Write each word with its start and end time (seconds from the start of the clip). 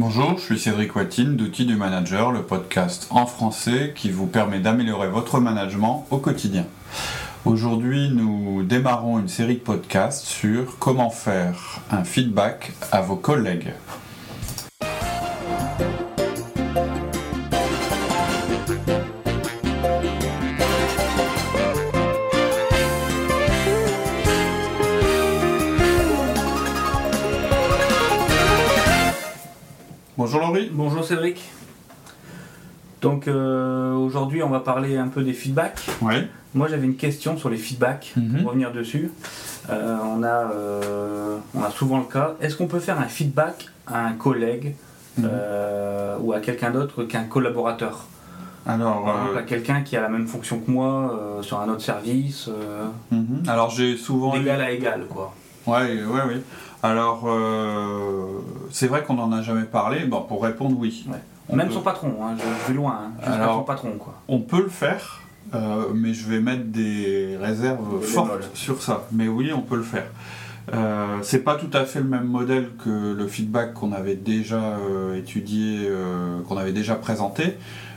Bonjour, 0.00 0.38
je 0.38 0.44
suis 0.44 0.60
Cédric 0.60 0.94
Watine 0.94 1.34
d'Outils 1.34 1.66
du 1.66 1.74
Manager, 1.74 2.30
le 2.30 2.42
podcast 2.42 3.08
en 3.10 3.26
français 3.26 3.92
qui 3.96 4.12
vous 4.12 4.28
permet 4.28 4.60
d'améliorer 4.60 5.08
votre 5.08 5.40
management 5.40 6.06
au 6.12 6.18
quotidien. 6.18 6.66
Aujourd'hui, 7.44 8.08
nous 8.08 8.62
démarrons 8.62 9.18
une 9.18 9.26
série 9.26 9.56
de 9.56 9.60
podcasts 9.60 10.24
sur 10.24 10.78
comment 10.78 11.10
faire 11.10 11.80
un 11.90 12.04
feedback 12.04 12.70
à 12.92 13.00
vos 13.00 13.16
collègues. 13.16 13.72
Bonjour 30.72 31.04
Cédric. 31.04 31.42
Donc 33.02 33.28
euh, 33.28 33.92
aujourd'hui 33.94 34.42
on 34.42 34.48
va 34.48 34.60
parler 34.60 34.96
un 34.96 35.08
peu 35.08 35.22
des 35.22 35.34
feedbacks. 35.34 35.86
Oui. 36.00 36.14
Moi 36.54 36.68
j'avais 36.68 36.86
une 36.86 36.96
question 36.96 37.36
sur 37.36 37.50
les 37.50 37.58
feedbacks, 37.58 38.12
Mhm. 38.16 38.38
pour 38.40 38.48
revenir 38.48 38.72
dessus. 38.72 39.10
Euh, 39.68 39.96
on, 40.04 40.22
a, 40.22 40.50
euh, 40.50 41.36
on 41.54 41.62
a 41.62 41.70
souvent 41.70 41.98
le 41.98 42.04
cas, 42.04 42.34
est-ce 42.40 42.56
qu'on 42.56 42.66
peut 42.66 42.78
faire 42.80 42.98
un 42.98 43.08
feedback 43.08 43.68
à 43.86 44.06
un 44.06 44.12
collègue 44.14 44.74
Mhm. 45.18 45.28
ou 46.22 46.32
à 46.32 46.40
quelqu'un 46.40 46.70
d'autre 46.70 47.04
qu'un 47.04 47.24
collaborateur? 47.24 48.06
Alors, 48.66 49.08
à 49.36 49.42
quelqu'un 49.42 49.82
qui 49.82 49.96
a 49.96 50.00
la 50.00 50.08
même 50.08 50.26
fonction 50.26 50.60
que 50.60 50.70
moi 50.70 51.38
sur 51.42 51.60
un 51.60 51.68
autre 51.68 51.82
service, 51.82 52.48
mhm. 53.10 53.42
alors 53.48 53.68
j'ai 53.70 53.96
souvent 53.98 54.34
eu- 54.34 54.38
d'égal 54.40 54.60
à 54.62 54.70
égal 54.70 55.02
quoi. 55.10 55.34
Ouais, 55.66 56.02
ouais, 56.02 56.20
oui. 56.26 56.40
Alors, 56.82 57.24
euh, 57.26 58.40
c'est 58.70 58.86
vrai 58.86 59.02
qu'on 59.02 59.14
n'en 59.14 59.32
a 59.32 59.42
jamais 59.42 59.64
parlé. 59.64 60.04
Bon, 60.04 60.22
pour 60.22 60.42
répondre, 60.42 60.76
oui. 60.78 61.04
Ouais. 61.10 61.16
On 61.48 61.56
Même 61.56 61.68
peut- 61.68 61.74
son 61.74 61.80
patron, 61.80 62.14
hein, 62.22 62.36
je, 62.38 62.42
je 62.44 62.68
vais 62.68 62.74
loin, 62.74 63.00
hein, 63.06 63.20
Alors- 63.24 63.56
son 63.56 63.62
patron 63.64 63.92
quoi. 63.98 64.14
On 64.28 64.40
peut 64.40 64.62
le 64.62 64.68
faire, 64.68 65.22
euh, 65.54 65.84
mais 65.94 66.12
je 66.14 66.28
vais 66.28 66.40
mettre 66.40 66.64
des 66.66 67.36
réserves 67.40 68.00
Des 68.00 68.06
fortes 68.06 68.50
sur 68.54 68.82
ça. 68.82 69.04
Mais 69.12 69.28
oui, 69.28 69.50
on 69.54 69.62
peut 69.62 69.76
le 69.76 69.82
faire. 69.82 70.06
Euh, 70.74 71.16
c'est 71.22 71.42
pas 71.42 71.54
tout 71.56 71.70
à 71.72 71.86
fait 71.86 72.00
le 72.00 72.04
même 72.04 72.26
modèle 72.26 72.68
que 72.84 73.14
le 73.14 73.26
feedback 73.26 73.72
qu'on 73.72 73.92
avait 73.92 74.16
déjà 74.16 74.76
étudié, 75.16 75.90
qu'on 76.46 76.58
avait 76.58 76.72
déjà 76.74 76.94
présenté. 76.96 77.56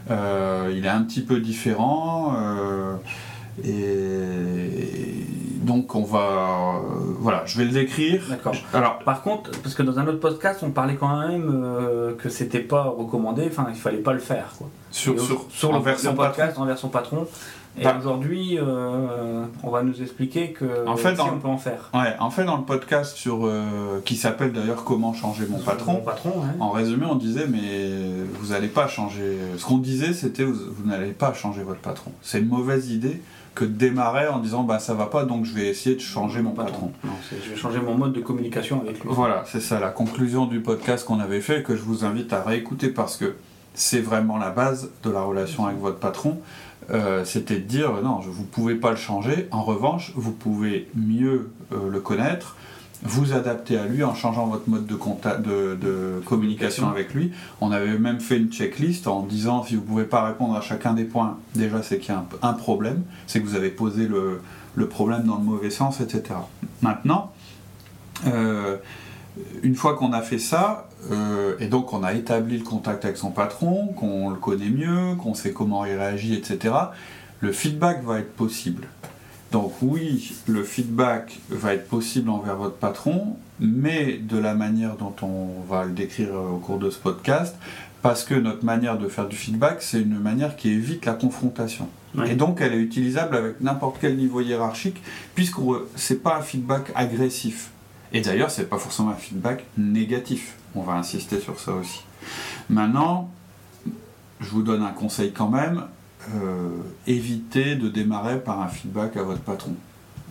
Il 0.10 0.86
est 0.86 0.90
un 0.90 1.04
petit 1.04 1.22
peu 1.22 1.40
différent. 1.42 2.34
et 3.66 4.70
donc 5.62 5.95
on 5.95 6.04
va, 6.04 6.20
euh, 6.20 6.80
voilà, 7.20 7.44
je 7.45 7.58
vais 7.58 7.66
le 7.66 7.72
décrire. 7.72 8.23
D'accord. 8.30 8.56
Alors, 8.73 9.00
Par 9.00 9.22
contre, 9.22 9.52
parce 9.62 9.76
que 9.76 9.84
dans 9.84 10.00
un 10.00 10.08
autre 10.08 10.20
podcast, 10.20 10.62
on 10.64 10.72
parlait 10.72 10.95
quand 10.95 11.20
même 11.28 11.50
euh, 11.64 12.14
que 12.16 12.30
c'était 12.30 12.59
pas 12.59 12.84
recommandé, 12.84 13.48
enfin 13.48 13.67
il 13.70 13.76
fallait 13.80 13.98
pas 14.00 14.14
le 14.14 14.20
faire. 14.20 14.54
Quoi. 14.58 14.67
sur, 14.92 15.20
sur, 15.22 15.45
sur 15.50 15.72
le, 15.72 15.98
son 15.98 16.16
podcast 16.16 16.58
envers 16.58 16.78
son 16.78 16.89
patron. 16.89 17.28
Et 17.80 17.86
Bah. 17.86 17.95
aujourd'hui, 17.98 18.58
euh, 18.59 19.45
on 19.64 19.70
va 19.70 19.82
nous 19.82 20.02
expliquer 20.02 20.52
que 20.52 20.86
En 20.86 20.98
fait, 20.98 21.16
si 21.16 21.22
on 21.22 21.39
peut 21.39 21.48
en 21.48 21.58
faire. 21.58 21.89
Ouais, 21.94 22.16
en 22.20 22.30
fait, 22.30 22.44
dans 22.44 22.58
le 22.58 22.64
podcast 22.64 23.16
sur, 23.16 23.45
euh, 23.45 24.02
qui 24.04 24.17
s'appelle 24.17 24.52
d'ailleurs 24.52 24.84
Comment 24.84 25.14
changer 25.14 25.45
mon 25.50 25.58
Mon 25.58 25.64
patron, 25.64 25.95
patron, 26.04 26.30
ouais. 26.32 26.50
en 26.59 26.72
résumé, 26.72 27.06
on 27.09 27.16
disait 27.16 27.48
mais 27.48 27.89
vous 28.39 28.48
n'allez 28.52 28.67
pas 28.67 28.88
changer. 28.89 29.38
Ce 29.58 29.64
qu'on 29.66 29.78
disait, 29.78 30.12
c'était 30.12 30.44
vous, 30.44 30.54
vous 30.70 30.89
n'allez 30.89 31.12
pas 31.12 31.34
changer 31.34 31.64
votre 31.64 31.80
patron. 31.80 32.12
C'est 32.22 32.39
une 32.39 32.50
mauvaise 32.50 32.89
idée 32.92 33.22
que 33.56 33.66
de 33.66 33.72
démarrer 33.72 34.28
en 34.28 34.40
disant 34.40 34.64
bah 34.64 34.80
ça 34.80 34.94
va 34.94 35.08
pas 35.08 35.26
donc 35.26 35.46
je 35.46 35.54
vais 35.54 35.68
essayer 35.68 35.96
de 35.96 36.02
changer 36.02 36.42
mon 36.42 36.52
patron. 36.52 36.92
Non, 37.04 37.12
je 37.30 37.50
vais 37.52 37.58
changer 37.58 37.80
mon 37.80 37.96
mode 37.96 38.14
de 38.14 38.22
communication 38.22 38.82
avec 38.82 39.04
lui. 39.04 39.10
Voilà, 39.12 39.44
c'est 39.46 39.60
ça 39.62 39.80
la 39.80 39.90
conclusion 39.90 40.46
du 40.46 40.62
podcast 40.62 41.06
qu'on 41.06 41.20
avait 41.20 41.42
fait 41.42 41.64
que 41.64 41.76
je 41.76 41.82
vous 41.82 42.06
invite 42.06 42.32
à 42.34 42.42
réécouter 42.42 42.90
parce 42.90 43.18
que 43.18 43.36
c'est 43.74 44.02
vraiment 44.02 44.38
la 44.38 44.50
base 44.50 44.90
de 45.04 45.10
la 45.10 45.22
relation 45.22 45.66
avec 45.66 45.80
votre 45.80 45.98
patron. 45.98 46.40
Euh, 46.90 47.24
C'était 47.26 47.56
de 47.56 47.66
dire 47.66 47.92
non, 48.04 48.20
vous 48.20 48.44
pouvez 48.44 48.76
pas 48.76 48.92
le 48.92 48.98
changer. 48.98 49.48
En 49.52 49.64
revanche, 49.64 50.14
vous 50.16 50.32
pouvez 50.32 50.90
mieux 50.95 51.50
euh, 51.72 51.90
le 51.90 52.00
connaître, 52.00 52.56
vous 53.04 53.34
adapter 53.34 53.78
à 53.78 53.86
lui 53.86 54.04
en 54.04 54.14
changeant 54.14 54.48
votre 54.48 54.70
mode 54.70 54.86
de, 54.86 54.95
de, 55.76 56.22
communication 56.26 56.88
avec 56.88 57.14
lui. 57.14 57.32
On 57.60 57.72
avait 57.72 57.98
même 57.98 58.20
fait 58.20 58.38
une 58.38 58.52
checklist 58.52 59.08
en 59.08 59.23
disant 59.23 59.64
si 59.64 59.76
vous 59.76 59.82
pouvez 59.82 60.04
pas 60.04 60.23
répondre 60.26 60.56
à 60.56 60.62
chacun 60.62 60.94
des 60.94 61.06
points, 61.06 61.38
déjà 61.56 61.82
c'est 61.82 61.98
qu'il 61.98 62.14
y 62.14 62.17
a 62.17 62.23
un, 62.44 62.54
problème, 62.54 63.04
c'est 63.28 63.42
que 63.42 63.48
vous 63.48 63.56
avez 63.56 63.70
posé 63.70 64.08
le, 64.08 64.42
le 64.76 64.88
problème 64.88 65.23
dans 65.23 65.38
le 65.38 65.44
mauvais 65.44 65.72
sens, 65.72 66.00
etc. 66.00 66.36
Maintenant, 66.82 67.32
euh, 68.28 68.78
une 69.64 69.76
fois 69.76 69.95
qu'on 69.95 70.14
a 70.14 70.22
fait 70.22 70.40
ça, 70.40 70.88
euh, 71.11 71.56
et 71.60 71.67
donc 71.67 71.94
on 71.94 72.04
a 72.04 72.14
établi 72.14 72.58
le 72.58 72.64
contact 72.64 73.06
avec 73.06 73.17
son 73.17 73.32
patron, 73.32 73.88
qu'on 73.88 74.30
le 74.30 74.36
connaît 74.36 74.70
mieux, 74.70 75.16
qu'on 75.16 75.34
sait 75.34 75.54
comment 75.54 75.86
il 75.86 75.95
réagit, 75.95 76.36
etc., 76.36 76.76
le 77.40 77.52
feedback 77.52 78.04
va 78.04 78.20
être 78.20 78.36
possible. 78.36 78.88
Donc 79.52 79.73
oui, 79.82 80.34
le 80.48 80.64
feedback 80.64 81.39
va 81.50 81.73
être 81.73 81.88
possible 81.88 82.30
envers 82.30 82.56
votre 82.56 82.78
patron, 82.78 83.36
mais 83.60 84.14
de 84.17 84.38
la 84.38 84.54
manière 84.54 84.95
dont 84.95 85.14
on 85.22 85.62
va 85.70 85.84
le 85.84 85.92
décrire 85.92 86.34
au 86.34 86.58
cours 86.58 86.80
de 86.80 86.89
ce 86.89 86.98
podcast, 86.98 87.56
parce 88.02 88.23
que 88.23 88.34
notre 88.34 88.64
manière 88.64 88.98
de 88.98 89.10
faire 89.10 89.28
du 89.28 89.36
feedback, 89.36 89.82
c'est 89.82 90.02
une 90.02 90.20
manière 90.20 90.56
qui 90.56 90.70
évite 90.70 91.06
la 91.06 91.14
confrontation. 91.14 91.90
Ouais. 92.16 92.32
Et 92.32 92.36
donc 92.36 92.61
elle 92.61 92.73
est 92.73 92.80
utilisable 92.80 93.36
avec 93.36 93.61
n'importe 93.61 93.98
quel 94.00 94.16
niveau 94.16 94.40
hiérarchique, 94.40 95.02
puisque 95.36 95.60
c'est 95.95 96.23
pas 96.23 96.38
un 96.38 96.42
feedback 96.42 96.92
agressif. 96.95 97.72
Et 98.14 98.22
d'ailleurs, 98.22 98.52
c'est 98.52 98.70
pas 98.70 98.78
forcément 98.78 99.11
un 99.11 99.16
feedback 99.16 99.66
négatif. 99.78 100.56
On 100.76 100.82
va 100.82 100.94
insister 100.94 101.40
sur 101.40 101.60
ça 101.60 101.73
aussi. 101.73 102.04
Maintenant, 102.70 103.30
je 104.40 104.50
vous 104.50 104.64
donne 104.64 104.84
un 104.84 104.92
conseil 104.92 105.32
quand 105.32 105.50
même. 105.50 105.84
Euh, 106.36 106.70
évitez 107.08 107.76
de 107.76 107.87
démarrer 107.89 108.39
par 108.39 108.61
un 108.61 108.67
feedback 108.67 109.17
à 109.17 109.23
votre 109.23 109.42
patron. 109.42 109.73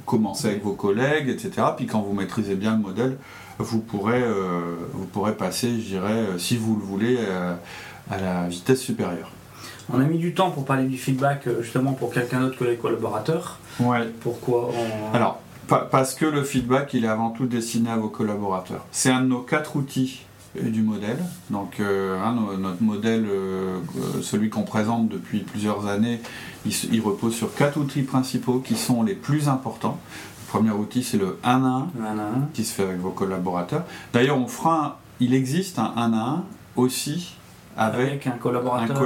Commencez 0.07 0.49
avec 0.49 0.63
vos 0.65 0.73
collègues, 0.75 1.29
etc. 1.29 1.67
Puis 1.77 1.87
quand 1.87 2.01
vous 2.01 2.13
maîtrisez 2.15 2.55
bien 2.57 2.73
le 2.73 2.83
modèle, 2.83 3.17
vous 3.59 3.81
pourrez, 3.81 4.23
euh, 4.23 4.77
vous 4.93 5.07
pourrez 5.07 5.37
passer, 5.37 5.69
je 5.81 5.87
dirais, 5.87 6.13
euh, 6.13 6.39
si 6.39 6.57
vous 6.57 6.75
le 6.77 6.83
voulez, 6.83 7.19
à 8.11 8.19
la 8.21 8.49
vitesse 8.49 8.81
supérieure. 8.81 9.31
On 9.93 10.01
a 10.01 10.05
mis 10.05 10.19
du 10.19 10.35
temps 10.35 10.51
pour 10.51 10.65
parler 10.65 10.85
du 10.85 10.97
feedback 10.97 11.49
justement 11.61 11.93
pour 11.93 12.13
quelqu'un 12.13 12.41
d'autre 12.41 12.57
que 12.57 12.65
les 12.65 12.77
collaborateurs. 12.77 13.59
Ouais. 13.81 14.09
Pourquoi 14.21 14.71
on... 14.71 15.15
Alors, 15.17 15.41
pa- 15.69 15.89
parce 15.91 16.15
que 16.15 16.27
le 16.27 16.45
feedback, 16.45 16.95
il 16.95 17.05
est 17.05 17.09
avant 17.09 17.31
tout 17.31 17.47
destiné 17.47 17.91
à 17.91 17.97
vos 17.97 18.09
collaborateurs. 18.09 18.85
C'est 18.93 19.11
un 19.11 19.21
de 19.23 19.27
nos 19.27 19.41
quatre 19.43 19.77
outils 19.77 20.23
euh, 20.59 20.69
du 20.71 20.83
modèle. 20.83 21.19
Donc, 21.51 21.81
euh, 21.81 22.19
hein, 22.23 22.35
no- 22.35 22.57
notre 22.57 22.83
modèle, 22.83 23.27
euh, 23.29 23.79
euh, 23.99 24.23
celui 24.23 24.51
qu'on 24.51 24.63
présente 24.63 25.09
depuis 25.09 25.41
plusieurs 25.41 25.87
années, 25.87 26.21
il, 26.67 26.73
se- 26.75 26.87
il 26.89 27.01
repose 27.01 27.35
sur 27.35 27.55
quatre 27.55 27.79
outils 27.79 28.03
principaux 28.03 28.59
qui 28.61 28.77
sont 28.77 29.03
les 29.03 29.15
plus 29.15 29.49
importants. 29.49 29.99
Le 30.47 30.49
premier 30.59 30.71
outil, 30.73 31.03
c'est 31.05 31.19
le 31.19 31.39
1 31.45 31.63
à 31.65 31.69
1 31.69 31.89
Voilà. 31.95 32.29
qui 32.55 32.65
se 32.65 32.75
fait 32.75 32.83
avec 32.83 32.99
vos 32.99 33.11
collaborateurs. 33.11 33.85
D'ailleurs, 34.13 34.39
on 34.39 34.49
fera 34.49 34.85
un- 34.87 34.95
il 35.21 35.35
existe 35.35 35.79
un 35.79 35.93
1 35.97 36.13
à 36.13 36.17
1 36.17 36.45
aussi 36.77 37.37
avec 37.77 38.01
avec 38.11 38.27
un 38.27 38.33
un 38.33 38.37
collaborateur. 38.39 38.97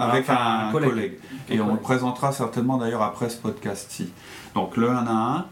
avec 0.00 0.28
un, 0.28 0.70
collègue. 0.72 1.18
Et 1.48 1.60
on 1.60 1.72
le 1.74 1.78
présentera 1.80 2.32
certainement 2.32 2.76
d'ailleurs 2.76 3.02
après 3.02 3.30
ce 3.30 3.36
podcast-ci. 3.36 4.10
Donc 4.54 4.76
le 4.76 4.90
1 4.90 5.06
à 5.06 5.10
1, 5.12 5.44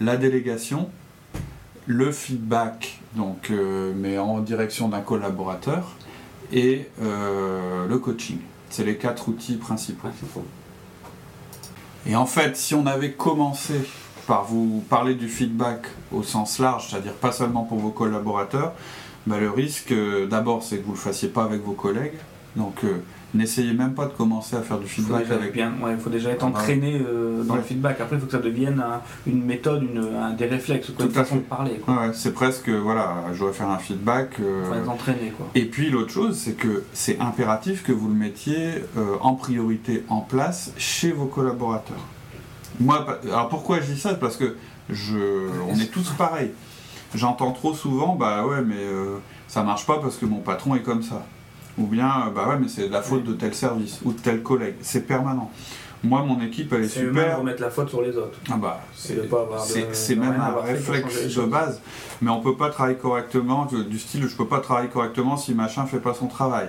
la 0.00 0.16
délégation, 0.16 0.88
le 1.86 2.12
feedback, 2.12 3.00
donc, 3.14 3.50
euh, 3.50 3.92
mais 3.96 4.18
en 4.18 4.40
direction 4.40 4.88
d'un 4.88 5.00
collaborateur, 5.00 5.92
et 6.52 6.88
euh, 7.02 7.86
le 7.86 7.98
coaching. 7.98 8.38
C'est 8.70 8.84
les 8.84 8.96
quatre 8.96 9.28
outils 9.28 9.56
principaux. 9.56 10.08
Et 12.06 12.16
en 12.16 12.26
fait, 12.26 12.56
si 12.56 12.74
on 12.74 12.86
avait 12.86 13.12
commencé 13.12 13.74
par 14.26 14.44
vous 14.44 14.82
parler 14.88 15.14
du 15.14 15.28
feedback 15.28 15.86
au 16.12 16.22
sens 16.22 16.58
large, 16.58 16.88
c'est-à-dire 16.90 17.12
pas 17.12 17.32
seulement 17.32 17.62
pour 17.62 17.78
vos 17.78 17.90
collaborateurs, 17.90 18.72
bah, 19.26 19.38
le 19.38 19.50
risque, 19.50 19.92
euh, 19.92 20.26
d'abord, 20.26 20.62
c'est 20.62 20.78
que 20.78 20.82
vous 20.82 20.92
ne 20.92 20.96
le 20.96 21.00
fassiez 21.00 21.28
pas 21.28 21.44
avec 21.44 21.62
vos 21.62 21.72
collègues. 21.72 22.18
Donc, 22.56 22.84
euh, 22.84 22.98
n'essayez 23.34 23.72
même 23.72 23.94
pas 23.94 24.06
de 24.06 24.12
commencer 24.12 24.54
à 24.54 24.62
faire 24.62 24.78
du 24.78 24.86
feedback 24.86 25.28
avec. 25.30 25.56
ouais, 25.56 25.64
il 25.92 25.98
faut 25.98 26.08
déjà 26.10 26.30
être 26.30 26.44
Ah 26.44 26.48
entraîné 26.50 27.00
euh, 27.04 27.42
dans 27.42 27.54
Ouais. 27.54 27.58
le 27.60 27.64
feedback. 27.64 28.00
Après, 28.00 28.14
il 28.16 28.20
faut 28.20 28.26
que 28.26 28.32
ça 28.32 28.38
devienne 28.38 28.78
un- 28.80 29.00
une 29.26 29.44
méthode, 29.44 29.82
une, 29.82 29.98
un- 30.16 30.30
des 30.34 30.46
réflexes, 30.46 30.90
quoi, 30.90 31.04
une 31.04 31.10
Tout 31.10 31.16
façon 31.18 31.34
fait. 31.34 31.40
de 31.40 31.44
parler. 31.46 31.80
Ouais, 31.88 32.12
c'est 32.14 32.32
presque, 32.32 32.68
voilà, 32.68 33.24
je 33.32 33.40
dois 33.40 33.52
faire 33.52 33.68
un 33.70 33.78
feedback. 33.78 34.38
euh, 34.40 34.62
Il 34.64 34.68
faut 34.68 34.74
être 34.80 34.88
entraîné. 34.90 35.32
Quoi. 35.36 35.46
Et 35.56 35.64
puis 35.64 35.90
l'autre 35.90 36.10
chose, 36.12 36.36
c'est 36.38 36.52
que 36.52 36.84
c'est 36.92 37.18
impératif 37.18 37.82
que 37.82 37.90
vous 37.92 38.06
le 38.08 38.14
mettiez 38.14 38.84
euh, 38.96 39.16
en 39.20 39.34
priorité 39.34 40.04
en 40.08 40.20
place 40.20 40.72
chez 40.76 41.10
vos 41.10 41.26
collaborateurs. 41.26 42.06
Moi, 42.78 43.04
alors 43.24 43.48
pourquoi 43.48 43.80
je 43.80 43.92
dis 43.92 43.98
ça? 44.00 44.14
Parce 44.14 44.36
que 44.36 44.56
je, 44.90 45.48
on 45.68 45.74
est 45.78 45.90
tous 45.90 46.08
pareils. 46.10 46.52
J'entends 47.16 47.52
trop 47.52 47.74
souvent, 47.74 48.14
bah 48.16 48.44
ouais, 48.46 48.62
mais 48.62 48.84
ça 49.48 49.62
marche 49.62 49.86
pas 49.86 49.98
parce 49.98 50.16
que 50.16 50.26
mon 50.26 50.38
patron 50.38 50.74
est 50.76 50.82
comme 50.82 51.02
ça. 51.02 51.24
Ou 51.78 51.86
bien, 51.86 52.26
euh, 52.26 52.30
bah 52.30 52.48
ouais, 52.48 52.56
mais 52.60 52.68
c'est 52.68 52.88
la 52.88 53.02
faute 53.02 53.24
de 53.24 53.32
tel 53.32 53.54
service 53.54 54.00
ou 54.04 54.12
de 54.12 54.18
tel 54.18 54.42
collègue. 54.42 54.76
C'est 54.80 55.06
permanent. 55.06 55.50
Moi, 56.04 56.22
mon 56.22 56.40
équipe, 56.42 56.72
elle 56.74 56.84
est, 56.84 56.88
C'est 56.88 57.00
super. 57.00 57.38
remettre 57.38 57.62
la 57.62 57.70
faute 57.70 57.88
sur 57.88 58.02
les 58.02 58.16
autres. 58.16 58.38
Ah 58.52 58.56
bah, 58.56 58.80
c'est 58.94 59.14
de 59.16 59.28
c'est- 59.64 59.94
c'est 59.94 60.16
même 60.16 60.38
un 60.40 60.60
réflexe 60.60 61.34
de 61.34 61.42
base, 61.46 61.80
mais 62.20 62.30
on 62.30 62.40
peut 62.42 62.56
pas 62.56 62.68
travailler 62.68 62.96
correctement, 62.98 63.66
du 63.66 63.98
style 63.98 64.28
je 64.28 64.36
peux 64.36 64.46
pas 64.46 64.60
travailler 64.60 64.88
correctement 64.90 65.36
si 65.36 65.54
machin 65.54 65.86
fait 65.86 65.98
pas 66.00 66.12
son 66.14 66.26
travail. 66.26 66.68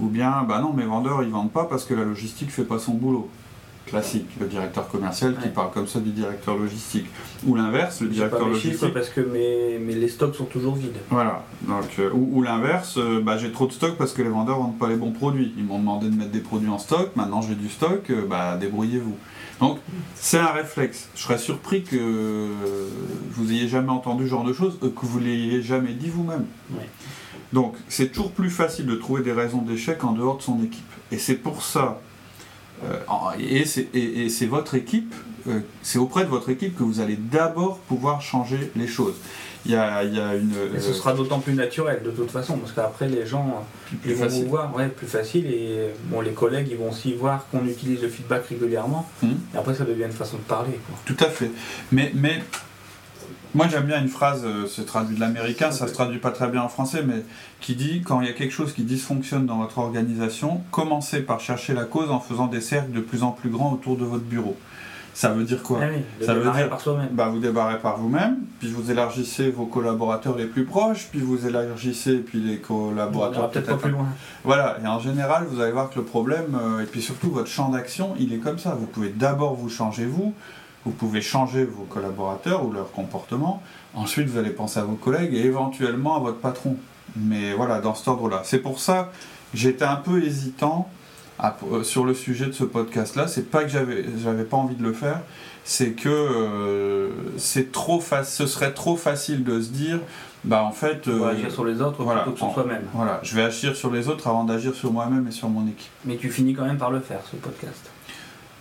Ou 0.00 0.06
bien, 0.06 0.44
bah 0.46 0.60
non, 0.60 0.72
mes 0.72 0.84
vendeurs 0.84 1.22
ils 1.22 1.30
vendent 1.30 1.52
pas 1.52 1.64
parce 1.64 1.84
que 1.84 1.94
la 1.94 2.04
logistique 2.04 2.50
fait 2.50 2.64
pas 2.64 2.78
son 2.78 2.92
boulot. 2.94 3.28
Classique, 3.86 4.26
le 4.40 4.46
directeur 4.46 4.88
commercial 4.88 5.34
qui 5.36 5.44
Ouais. 5.44 5.50
parle 5.50 5.70
comme 5.70 5.86
ça 5.86 6.00
du 6.00 6.10
directeur 6.10 6.56
logistique. 6.56 7.06
Ou 7.46 7.54
l'inverse, 7.54 8.00
le 8.00 8.08
directeur 8.08 8.40
pas 8.40 8.46
mes 8.46 8.54
chiffres 8.54 8.86
logistique. 8.86 8.94
parce 8.94 9.10
que 9.10 9.20
mes, 9.20 9.78
les 9.94 10.08
stocks 10.08 10.34
sont 10.34 10.46
toujours 10.46 10.74
vides. 10.74 10.96
Voilà, 11.10 11.44
donc, 11.62 11.84
euh, 11.98 12.10
ou, 12.12 12.38
ou 12.38 12.42
l'inverse, 12.42 12.96
euh, 12.98 13.20
bah, 13.20 13.36
j'ai 13.36 13.52
trop 13.52 13.66
de 13.66 13.72
stock 13.72 13.96
parce 13.96 14.12
que 14.14 14.22
les 14.22 14.30
vendeurs 14.30 14.58
vendent 14.58 14.78
pas 14.78 14.88
les 14.88 14.96
bons 14.96 15.12
produits. 15.12 15.52
Ils 15.58 15.64
m'ont 15.64 15.78
demandé 15.78 16.08
de 16.08 16.14
mettre 16.16 16.30
des 16.30 16.40
produits 16.40 16.70
en 16.70 16.78
stock, 16.78 17.14
maintenant 17.14 17.42
j'ai 17.42 17.54
du 17.54 17.68
stock, 17.68 18.08
euh, 18.10 18.26
bah, 18.26 18.56
débrouillez-vous. 18.56 19.16
Donc 19.60 19.78
c'est 20.16 20.38
un 20.38 20.46
réflexe. 20.52 21.08
Je 21.14 21.22
serais 21.22 21.38
surpris 21.38 21.82
que 21.84 22.48
vous 23.30 23.52
ayez 23.52 23.68
jamais 23.68 23.90
entendu 23.90 24.24
ce 24.24 24.30
genre 24.30 24.44
de 24.44 24.52
choses, 24.52 24.78
que 24.80 25.06
vous 25.06 25.18
l'ayez 25.20 25.62
jamais 25.62 25.92
dit 25.92 26.08
vous-même. 26.10 26.46
Ouais. 26.72 26.88
Donc 27.52 27.76
c'est 27.88 28.08
toujours 28.10 28.32
plus 28.32 28.50
facile 28.50 28.86
de 28.86 28.96
trouver 28.96 29.22
des 29.22 29.32
raisons 29.32 29.62
d'échec 29.62 30.02
en 30.02 30.12
dehors 30.12 30.38
de 30.38 30.42
son 30.42 30.60
équipe. 30.62 30.84
Et 31.12 31.18
c'est 31.18 31.36
pour 31.36 31.62
ça, 31.62 32.00
et 33.38 33.64
c'est 33.64 33.88
et- 33.94 34.28
c'est 34.28 34.46
votre 34.46 34.74
équipe, 34.74 35.14
euh, 35.48 35.60
c'est 35.82 35.98
auprès 35.98 36.24
de 36.24 36.28
votre 36.28 36.48
équipe 36.50 36.76
que 36.76 36.82
vous 36.82 37.00
allez 37.00 37.16
d'abord 37.16 37.78
pouvoir 37.78 38.20
changer 38.22 38.70
les 38.76 38.86
choses. 38.86 39.14
Il 39.66 39.72
y 39.72 39.76
a, 39.76 40.04
il 40.04 40.14
y 40.14 40.20
a 40.20 40.34
une... 40.34 40.52
Et 40.76 40.80
ce 40.80 40.90
euh, 40.90 40.92
sera 40.92 41.14
d'autant 41.14 41.38
plus 41.40 41.54
naturel 41.54 42.02
de 42.04 42.10
toute 42.10 42.30
façon, 42.30 42.58
parce 42.58 42.72
qu'après 42.72 43.08
les 43.08 43.24
gens 43.24 43.64
plus 43.86 43.98
ils 44.04 44.14
vont 44.14 44.24
facile. 44.24 44.44
vous 44.44 44.50
voir, 44.50 44.76
ouais, 44.76 44.88
plus 44.88 45.06
facile, 45.06 45.46
et 45.46 45.88
bon, 46.10 46.20
les 46.20 46.32
collègues 46.32 46.68
ils 46.70 46.76
vont 46.76 46.90
aussi 46.90 47.14
voir 47.14 47.46
qu'on 47.50 47.64
utilise 47.66 48.02
le 48.02 48.08
feedback 48.10 48.44
régulièrement, 48.46 49.08
Mhm. 49.22 49.36
et 49.54 49.56
après 49.56 49.74
ça 49.74 49.84
devient 49.84 50.04
une 50.04 50.12
façon 50.12 50.36
de 50.36 50.42
parler. 50.42 50.78
Quoi. 50.86 50.98
Tout 51.06 51.24
à 51.24 51.30
fait. 51.30 51.50
Mais, 51.92 52.12
mais 52.14 52.42
moi 53.54 53.68
j'aime 53.68 53.84
bien 53.84 54.00
une 54.00 54.08
phrase, 54.08 54.42
euh, 54.44 54.66
c'est 54.66 54.84
traduit 54.86 55.14
de 55.16 55.20
l'américain, 55.20 55.70
ça 55.70 55.86
se 55.88 55.92
traduit 55.92 56.18
pas 56.18 56.30
très 56.30 56.48
bien 56.48 56.62
en 56.62 56.68
français, 56.68 57.02
mais 57.06 57.22
qui 57.60 57.74
dit 57.74 58.02
quand 58.02 58.20
il 58.20 58.26
y 58.26 58.30
a 58.30 58.34
quelque 58.34 58.52
chose 58.52 58.72
qui 58.72 58.82
dysfonctionne 58.82 59.46
dans 59.46 59.58
votre 59.58 59.78
organisation, 59.78 60.62
commencez 60.70 61.20
par 61.20 61.40
chercher 61.40 61.74
la 61.74 61.84
cause 61.84 62.10
en 62.10 62.20
faisant 62.20 62.46
des 62.46 62.60
cercles 62.60 62.92
de 62.92 63.00
plus 63.00 63.22
en 63.22 63.30
plus 63.30 63.50
grands 63.50 63.72
autour 63.72 63.96
de 63.96 64.04
votre 64.04 64.24
bureau. 64.24 64.56
Ça 65.16 65.28
veut 65.28 65.44
dire 65.44 65.62
quoi 65.62 65.78
Ah 65.80 65.86
oui, 65.94 66.02
Ça 66.26 66.34
veut 66.34 66.42
dire- 66.50 66.68
par 66.68 66.80
soi-même. 66.80 67.10
bah, 67.12 67.28
vous 67.28 67.38
débarrez 67.38 67.78
par 67.78 67.98
vous-même, 67.98 68.38
puis 68.58 68.68
vous 68.72 68.90
élargissez 68.90 69.48
vos 69.48 69.64
collaborateurs 69.66 70.36
les 70.36 70.46
plus 70.46 70.64
proches, 70.64 71.06
puis 71.12 71.20
vous 71.20 71.46
élargissez 71.46 72.16
puis 72.16 72.40
les 72.40 72.58
collaborateurs 72.58 73.48
peut-être 73.48 73.66
pas 73.68 73.76
plus 73.76 73.92
loin. 73.92 74.06
voilà, 74.42 74.76
et 74.82 74.86
en 74.88 74.98
général, 74.98 75.46
vous 75.48 75.60
allez 75.60 75.70
voir 75.70 75.90
que 75.90 76.00
le 76.00 76.04
problème, 76.04 76.58
euh, 76.60 76.82
et 76.82 76.86
puis 76.86 77.00
surtout 77.00 77.30
votre 77.30 77.48
champ 77.48 77.68
d'action, 77.68 78.14
il 78.18 78.32
est 78.32 78.38
comme 78.38 78.58
ça. 78.58 78.76
Vous 78.76 78.86
pouvez 78.86 79.10
d'abord 79.10 79.54
vous 79.54 79.68
changer 79.68 80.04
vous, 80.04 80.34
vous 80.84 80.92
pouvez 80.92 81.20
changer 81.22 81.64
vos 81.64 81.84
collaborateurs 81.84 82.64
ou 82.64 82.72
leur 82.72 82.90
comportement, 82.92 83.62
ensuite 83.94 84.28
vous 84.28 84.38
allez 84.38 84.50
penser 84.50 84.78
à 84.80 84.84
vos 84.84 84.96
collègues 84.96 85.34
et 85.34 85.44
éventuellement 85.46 86.16
à 86.16 86.20
votre 86.20 86.38
patron. 86.38 86.76
Mais 87.16 87.52
voilà, 87.54 87.80
dans 87.80 87.94
cet 87.94 88.08
ordre-là. 88.08 88.40
C'est 88.44 88.58
pour 88.58 88.80
ça 88.80 89.10
que 89.52 89.58
j'étais 89.58 89.84
un 89.84 89.96
peu 89.96 90.22
hésitant 90.22 90.88
à- 91.38 91.56
euh, 91.72 91.82
sur 91.82 92.04
le 92.04 92.14
sujet 92.14 92.46
de 92.46 92.52
ce 92.52 92.64
podcast-là. 92.64 93.28
C'est 93.28 93.50
pas 93.50 93.62
que 93.62 93.68
j'avais, 93.70 94.04
j'avais 94.22 94.44
pas 94.44 94.56
envie 94.56 94.74
de 94.76 94.82
le 94.82 94.92
faire, 94.92 95.20
c'est 95.64 95.92
que 95.92 96.08
euh, 96.08 97.08
c'est 97.38 97.72
trop 97.72 98.00
fa- 98.00 98.24
ce 98.24 98.46
serait 98.46 98.72
trop 98.72 98.96
facile 98.96 99.44
de 99.44 99.60
se 99.60 99.70
dire, 99.70 99.98
bah 100.44 100.62
en 100.64 100.72
fait. 100.72 101.08
On 101.08 101.18
va 101.18 101.26
euh, 101.28 101.30
agir 101.32 101.50
sur 101.50 101.64
les 101.64 101.80
autres 101.80 102.02
voilà, 102.02 102.20
plutôt 102.22 102.32
que 102.34 102.38
sur 102.38 102.48
en- 102.48 102.54
soi-même. 102.54 102.82
voilà, 102.92 103.20
je 103.22 103.34
vais 103.34 103.42
agir 103.42 103.74
sur 103.76 103.90
les 103.90 104.08
autres 104.08 104.26
avant 104.28 104.44
d'agir 104.44 104.74
sur 104.74 104.92
moi-même 104.92 105.26
et 105.28 105.32
sur 105.32 105.48
mon 105.48 105.66
équipe. 105.66 105.90
Mais 106.04 106.16
tu 106.16 106.30
finis 106.30 106.54
quand 106.54 106.64
même 106.66 106.78
par 106.78 106.90
le 106.90 107.00
faire, 107.00 107.20
ce 107.30 107.36
podcast. 107.36 107.90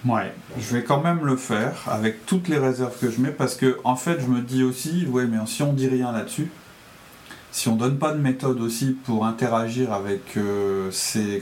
Ouais, 0.06 0.34
je 0.60 0.76
vais 0.76 0.84
quand 0.84 1.02
même 1.02 1.26
le 1.26 1.38
faire 1.38 1.84
avec 1.88 2.26
toutes 2.26 2.50
les 2.50 2.58
réserves 2.58 2.98
que 3.00 3.10
je 3.10 3.22
mets 3.22 3.32
parce 3.32 3.56
que 3.56 3.78
en 3.86 3.96
fait 3.96 4.20
je 4.20 4.28
me 4.28 4.42
dis 4.42 4.64
aussi, 4.64 5.06
ouais 5.06 5.26
mais 5.26 5.38
si 5.46 5.64
on 5.64 5.72
dit 5.72 5.88
rien 5.88 6.12
là-dessus, 6.12 6.50
si 7.54 7.70
on 7.70 7.76
donne 7.76 7.98
pas 7.98 8.12
de 8.12 8.20
méthode 8.20 8.60
aussi 8.60 8.98
pour 9.06 9.26
interagir 9.26 9.94
avec, 9.94 10.38
euh, 10.38 10.90
ses 10.92 11.42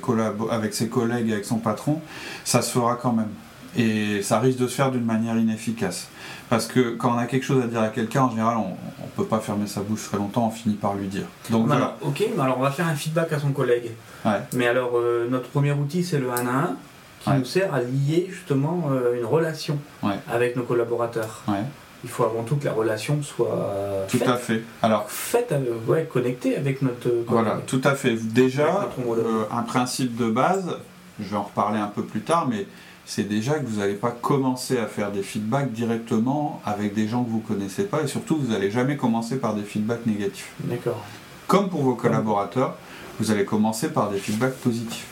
avec 0.52 0.74
ses 0.74 0.90
collègues 0.90 1.30
et 1.30 1.34
avec 1.34 1.46
son 1.46 1.58
patron, 1.58 2.02
ça 2.44 2.62
se 2.62 2.72
fera 2.72 2.98
quand 2.98 3.13
même. 3.13 3.31
Et 3.78 4.22
ça 4.22 4.40
risque 4.40 4.60
de 4.60 4.68
se 4.68 4.75
faire 4.75 4.92
d'une 4.92 5.06
manière 5.06 5.38
inefficace. 5.38 6.10
Parce 6.50 6.68
que 6.68 6.96
quand 6.96 7.16
on 7.16 7.18
a 7.18 7.28
quelque 7.28 7.46
chose 7.46 7.63
à 7.63 7.68
dire 7.68 7.80
à 7.80 7.88
quelqu'un, 7.88 8.24
en 8.24 8.30
général, 8.30 8.58
on 8.58 8.72
ne 8.72 9.10
peut 9.16 9.24
pas 9.24 9.40
fermer 9.40 9.68
sa 9.68 9.80
bouche 9.80 10.04
très 10.04 10.18
longtemps, 10.18 10.48
on 10.48 10.52
finit 10.52 10.75
par 10.75 10.96
lui 10.96 11.08
dire. 11.08 11.24
Donc 11.50 11.68
voilà. 11.68 11.86
alors, 11.86 11.98
ok, 12.02 12.25
mais 12.36 12.44
alors 12.44 12.58
on 12.58 12.62
va 12.62 12.72
faire 12.72 12.88
un 12.88 12.96
feedback 12.96 13.31
à 13.31 13.40
son 13.40 13.54
collègue. 13.54 13.92
Ouais. 14.25 14.42
Mais 14.52 14.68
alors, 14.68 14.92
euh, 14.96 15.30
notre 15.30 15.48
premier 15.48 15.72
outil, 15.72 16.04
c'est 16.04 16.19
le 16.19 16.30
1 16.30 16.36
à 16.36 16.52
1, 16.52 16.75
qui 17.23 17.29
Ouais. 17.29 17.38
nous 17.38 17.45
sert 17.45 17.73
à 17.73 17.81
lier 17.81 18.27
justement 18.29 18.89
euh, 18.91 19.18
une 19.18 19.25
relation 19.25 19.77
Ouais. 20.03 20.15
avec 20.31 20.56
nos 20.56 20.63
collaborateurs. 20.63 21.41
Ouais, 21.47 21.63
Il 22.03 22.09
faut 22.09 22.23
avant 22.23 22.41
tout 22.44 22.56
que 22.56 22.65
la 22.65 22.73
relation 22.73 23.21
soit 23.21 23.53
euh, 23.53 24.06
tout 24.09 24.18
faite, 24.18 24.27
à 24.27 24.38
fait. 24.38 24.63
Alors, 24.81 25.09
faite, 25.09 25.51
euh, 25.51 26.03
connectée 26.12 26.57
avec 26.57 26.81
notre 26.81 27.03
collègue. 27.09 27.25
Voilà, 27.27 27.59
tout 27.68 27.81
à 27.83 27.94
fait. 27.95 28.15
Déjà, 28.15 28.89
euh, 29.07 29.44
un 29.51 29.62
principe 29.62 30.15
de 30.18 30.29
base, 30.31 30.77
je 31.19 31.25
vais 31.29 31.35
en 31.38 31.44
reparler 31.44 31.79
un 31.79 31.88
peu 31.88 32.01
plus 32.03 32.21
tard, 32.21 32.47
mais 32.50 32.65
c'est 33.06 33.27
déjà 33.27 33.59
que 33.59 33.65
vous 33.67 33.79
n'allez 33.79 33.94
pas 33.94 34.09
commencer 34.12 34.79
à 34.79 34.88
faire 34.88 35.12
des 35.12 35.21
feedbacks 35.21 35.71
directement 35.71 36.59
avec 36.65 36.94
des 36.95 37.07
gens 37.07 37.24
que 37.24 37.29
vous 37.29 37.44
ne 37.47 37.56
connaissez 37.56 37.83
pas, 37.83 38.01
et 38.01 38.07
surtout, 38.07 38.35
vous 38.38 38.51
n'allez 38.51 38.71
jamais 38.71 38.97
commencer 38.97 39.38
par 39.38 39.53
des 39.53 39.63
feedbacks 39.63 40.06
négatifs. 40.07 40.51
D'accord. 40.63 41.03
Comme 41.47 41.69
pour 41.69 41.81
vos 41.83 41.95
collaborateurs, 41.95 42.77
vous 43.19 43.29
allez 43.29 43.45
commencer 43.45 43.89
par 43.89 44.09
des 44.09 44.17
feedbacks 44.17 44.56
positifs. 44.56 45.06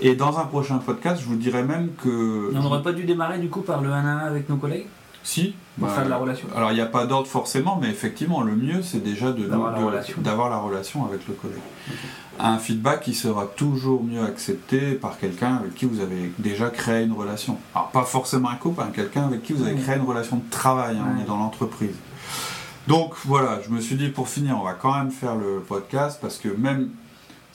Et 0.00 0.14
dans 0.14 0.38
un 0.38 0.44
prochain 0.44 0.78
podcast, 0.78 1.20
je 1.22 1.26
vous 1.26 1.36
dirai 1.36 1.62
même 1.62 1.90
que... 2.02 2.50
On 2.54 2.60
n'aurait 2.62 2.82
pas 2.82 2.92
dû 2.92 3.04
démarrer 3.04 3.38
du 3.38 3.48
coup 3.48 3.60
par 3.62 3.80
le 3.80 3.90
1 3.90 3.92
à 3.92 4.10
1 4.24 4.26
avec 4.26 4.48
nos 4.48 4.56
collègues 4.56 4.86
Si. 5.22 5.54
pour 5.78 5.88
bah, 5.88 5.94
faire 5.94 6.04
de 6.04 6.10
la 6.10 6.16
relation 6.18 6.48
Alors, 6.54 6.72
il 6.72 6.74
n'y 6.74 6.80
a 6.80 6.86
pas 6.86 7.06
d'ordre 7.06 7.28
forcément, 7.28 7.78
mais 7.80 7.88
effectivement, 7.90 8.42
le 8.42 8.54
mieux, 8.56 8.82
c'est 8.82 9.02
déjà 9.02 9.32
de- 9.32 9.44
D'avoir 9.46 9.72
la 9.72 9.78
relation. 9.78 10.16
d'avoir 10.20 10.50
la 10.50 10.58
relation 10.58 11.04
avec 11.06 11.26
le 11.28 11.34
collègue. 11.34 11.58
Un 12.40 12.58
feedback 12.58 13.02
qui 13.02 13.14
sera 13.14 13.46
toujours 13.46 14.02
mieux 14.02 14.22
accepté 14.22 14.92
par 14.94 15.18
quelqu'un 15.18 15.54
avec 15.56 15.74
qui 15.76 15.86
vous 15.86 16.00
avez 16.00 16.32
déjà 16.40 16.68
créé 16.70 17.04
une 17.04 17.12
relation. 17.12 17.56
Alors, 17.74 17.90
pas 17.90 18.02
forcément 18.02 18.50
un 18.50 18.56
couple, 18.56 18.82
hein, 18.82 18.90
quelqu'un 18.92 19.26
avec 19.26 19.42
qui 19.44 19.52
vous 19.52 19.62
avez 19.64 19.76
créé 19.76 19.96
une 19.96 20.02
relation 20.04 20.36
de 20.38 20.50
travail, 20.50 20.96
hein, 20.98 21.14
on 21.16 21.22
est 21.22 21.26
dans 21.26 21.38
l'entreprise. 21.38 21.94
Donc, 22.88 23.14
voilà, 23.24 23.60
je 23.66 23.70
me 23.72 23.80
suis 23.80 23.94
dit, 23.94 24.08
pour 24.08 24.28
finir, 24.28 24.58
on 24.60 24.64
va 24.64 24.74
quand 24.74 24.94
même 24.94 25.10
faire 25.12 25.36
le 25.36 25.60
podcast, 25.66 26.18
parce 26.20 26.36
que 26.38 26.48
même 26.48 26.90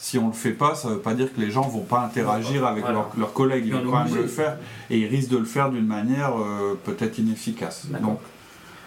si 0.02 0.18
on 0.18 0.28
le 0.28 0.34
fait 0.34 0.52
pas, 0.54 0.76
ça 0.76 0.88
veut 0.88 1.00
pas 1.00 1.14
dire 1.14 1.28
que 1.34 1.42
les 1.42 1.52
gens 1.52 1.64
vont 1.68 1.82
pas 1.84 2.00
interagir 2.00 2.66
avec 2.66 2.84
Voilà. 2.86 3.00
leurs 3.00 3.12
leurs 3.18 3.34
collègues, 3.34 3.66
ils 3.68 3.74
vont 3.74 3.92
quand 3.92 4.06
même 4.06 4.16
le 4.16 4.28
faire, 4.28 4.58
et 4.90 4.98
ils 4.98 5.08
risquent 5.08 5.32
de 5.32 5.38
le 5.38 5.46
faire 5.46 5.70
d'une 5.70 5.86
manière 5.86 6.34
euh, 6.40 6.80
peut-être 6.86 7.18
inefficace. 7.20 7.88
Donc, 8.02 8.20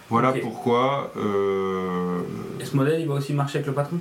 voilà 0.09 0.33
pourquoi 0.33 1.11
euh, 1.17 2.19
Et 2.59 2.65
ce 2.65 2.75
modèle, 2.75 2.99
il 2.99 3.07
va 3.07 3.13
aussi 3.15 3.33
marcher 3.33 3.59
avec 3.59 3.67
le 3.67 3.73
patron? 3.73 3.99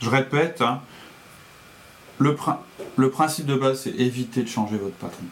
Je 0.00 0.10
répète, 0.10 0.60
hein, 0.60 0.80
le, 2.18 2.34
prin- 2.34 2.60
le 2.96 3.08
principe 3.10 3.46
de 3.46 3.54
base, 3.56 3.80
c'est 3.80 3.90
éviter 3.90 4.42
de 4.42 4.48
changer 4.48 4.76
votre 4.76 4.96
patron. 4.96 5.24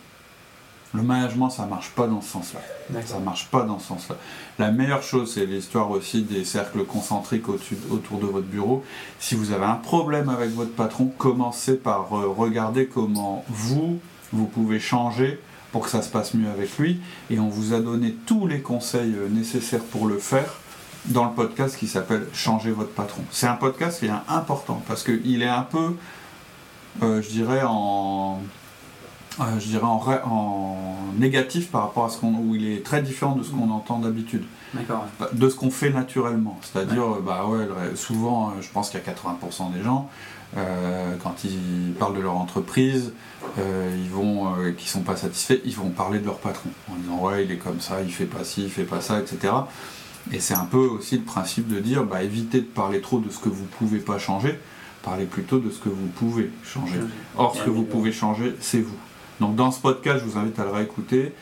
Le 0.94 1.02
management, 1.02 1.49
ça 1.49 1.64
marche 1.64 1.90
pas 1.90 2.06
dans 2.06 2.20
ce 2.20 2.30
sens-là. 2.32 2.61
Ça 3.06 3.18
marche 3.18 3.49
pas 3.49 3.62
dans 3.62 3.78
ce 3.78 3.88
sens-là. 3.88 4.16
La 4.58 4.70
meilleure 4.70 5.02
chose, 5.02 5.32
c'est 5.32 5.46
l'histoire 5.46 5.90
aussi 5.90 6.22
des 6.22 6.44
cercles 6.44 6.84
concentriques 6.84 7.49
autour 7.49 8.18
de 8.18 8.26
votre 8.26 8.46
bureau. 8.46 8.84
Si 9.18 9.34
vous 9.34 9.52
avez 9.52 9.64
un 9.64 9.76
problème 9.76 10.28
avec 10.28 10.50
votre 10.50 10.72
patron, 10.72 11.11
commencez 11.16 11.76
par 11.76 12.12
euh, 12.12 12.28
regarder 12.28 12.87
comment 12.87 13.44
vous, 13.49 13.99
vous 14.32 14.46
pouvez 14.46 14.80
changer 14.80 15.40
pour 15.72 15.84
que 15.84 15.88
ça 15.88 16.02
se 16.02 16.11
passe 16.11 16.34
mieux 16.34 16.50
avec 16.50 16.76
lui. 16.78 17.00
Et 17.30 17.38
on 17.38 17.49
vous 17.49 17.72
a 17.72 17.80
donné 17.80 18.14
tous 18.26 18.46
les 18.46 18.61
conseils 18.61 19.14
euh, 19.14 19.28
nécessaires 19.30 19.84
pour 19.84 20.06
le 20.06 20.18
faire 20.18 20.58
dans 21.06 21.25
le 21.25 21.32
podcast 21.32 21.76
qui 21.76 21.88
s'appelle 21.88 22.26
Changer 22.34 22.70
votre 22.70 22.92
patron. 22.92 23.22
C'est 23.30 23.46
un 23.46 23.56
podcast 23.56 23.99
qui 23.99 24.06
est 24.06 24.12
important 24.28 24.82
parce 24.87 25.02
qu'il 25.02 25.42
est 25.42 25.49
un 25.49 25.62
peu, 25.62 25.96
euh, 27.02 27.22
je 27.22 27.28
dirais, 27.30 27.62
en, 27.64 28.40
euh, 29.40 29.44
je 29.58 29.66
dirais 29.66 29.84
en, 29.84 29.98
ré- 29.98 30.20
en 30.24 30.76
négatif 31.18 31.70
par 31.70 31.82
rapport 31.82 32.04
à 32.04 32.08
ce 32.10 32.18
qu'on, 32.18 32.34
où 32.34 32.54
il 32.54 32.66
est 32.70 32.84
très 32.84 33.02
différent 33.02 33.34
de 33.36 33.42
ce 33.42 33.50
qu'on 33.50 33.70
entend 33.70 33.98
d'habitude, 33.98 34.44
D'accord. 34.74 35.06
Bah, 35.20 35.28
de 35.32 35.48
ce 35.48 35.54
qu'on 35.54 35.70
fait 35.70 35.90
naturellement. 35.90 36.58
C'est-à-dire, 36.62 37.04
bah 37.24 37.46
ouais, 37.46 37.66
souvent, 37.94 38.48
euh, 38.50 38.52
je 38.60 38.68
pense 38.70 38.90
qu'il 38.90 39.00
y 39.00 39.02
a 39.02 39.12
80% 39.12 39.72
des 39.72 39.82
gens, 39.82 40.08
euh, 40.56 41.16
quand 41.22 41.44
ils 41.44 41.92
parlent 41.98 42.16
de 42.16 42.20
leur 42.20 42.36
entreprise, 42.36 43.12
euh, 43.58 43.96
ils 44.02 44.10
vont, 44.10 44.54
euh, 44.58 44.72
qui 44.72 44.88
sont 44.88 45.00
pas 45.00 45.16
satisfaits, 45.16 45.60
ils 45.64 45.74
vont 45.74 45.90
parler 45.90 46.18
de 46.18 46.26
leur 46.26 46.38
patron 46.38 46.70
en 46.90 46.96
disant 46.96 47.18
ouais, 47.22 47.44
il 47.44 47.50
est 47.52 47.56
comme 47.56 47.80
ça, 47.80 48.02
il 48.02 48.12
fait 48.12 48.26
pas 48.26 48.44
ci, 48.44 48.64
il 48.64 48.70
fait 48.70 48.84
pas 48.84 49.00
ça, 49.00 49.18
etc. 49.18 49.52
Et 50.30 50.40
c'est 50.40 50.54
un 50.54 50.66
peu 50.66 50.78
aussi 50.78 51.16
le 51.16 51.24
principe 51.24 51.68
de 51.68 51.80
dire, 51.80 52.04
bah, 52.04 52.22
évitez 52.22 52.60
de 52.60 52.66
parler 52.66 53.00
trop 53.00 53.18
de 53.18 53.28
ce 53.30 53.38
que 53.38 53.48
vous 53.48 53.64
pouvez 53.64 53.98
pas 53.98 54.18
changer, 54.18 54.58
parlez 55.02 55.24
plutôt 55.24 55.58
de 55.58 55.68
ce 55.70 55.78
que 55.80 55.88
vous 55.88 56.06
pouvez 56.14 56.50
changer. 56.64 57.00
Or, 57.36 57.56
ce 57.56 57.62
que 57.64 57.70
vous 57.70 57.82
pouvez 57.82 58.12
changer, 58.12 58.54
c'est 58.60 58.80
vous. 58.80 58.94
Donc, 59.40 59.56
dans 59.56 59.70
ce 59.70 59.80
podcast, 59.80 60.20
je 60.20 60.30
vous 60.30 60.38
invite 60.38 60.58
à 60.58 60.64
le 60.64 60.70
réécouter. 60.70 61.32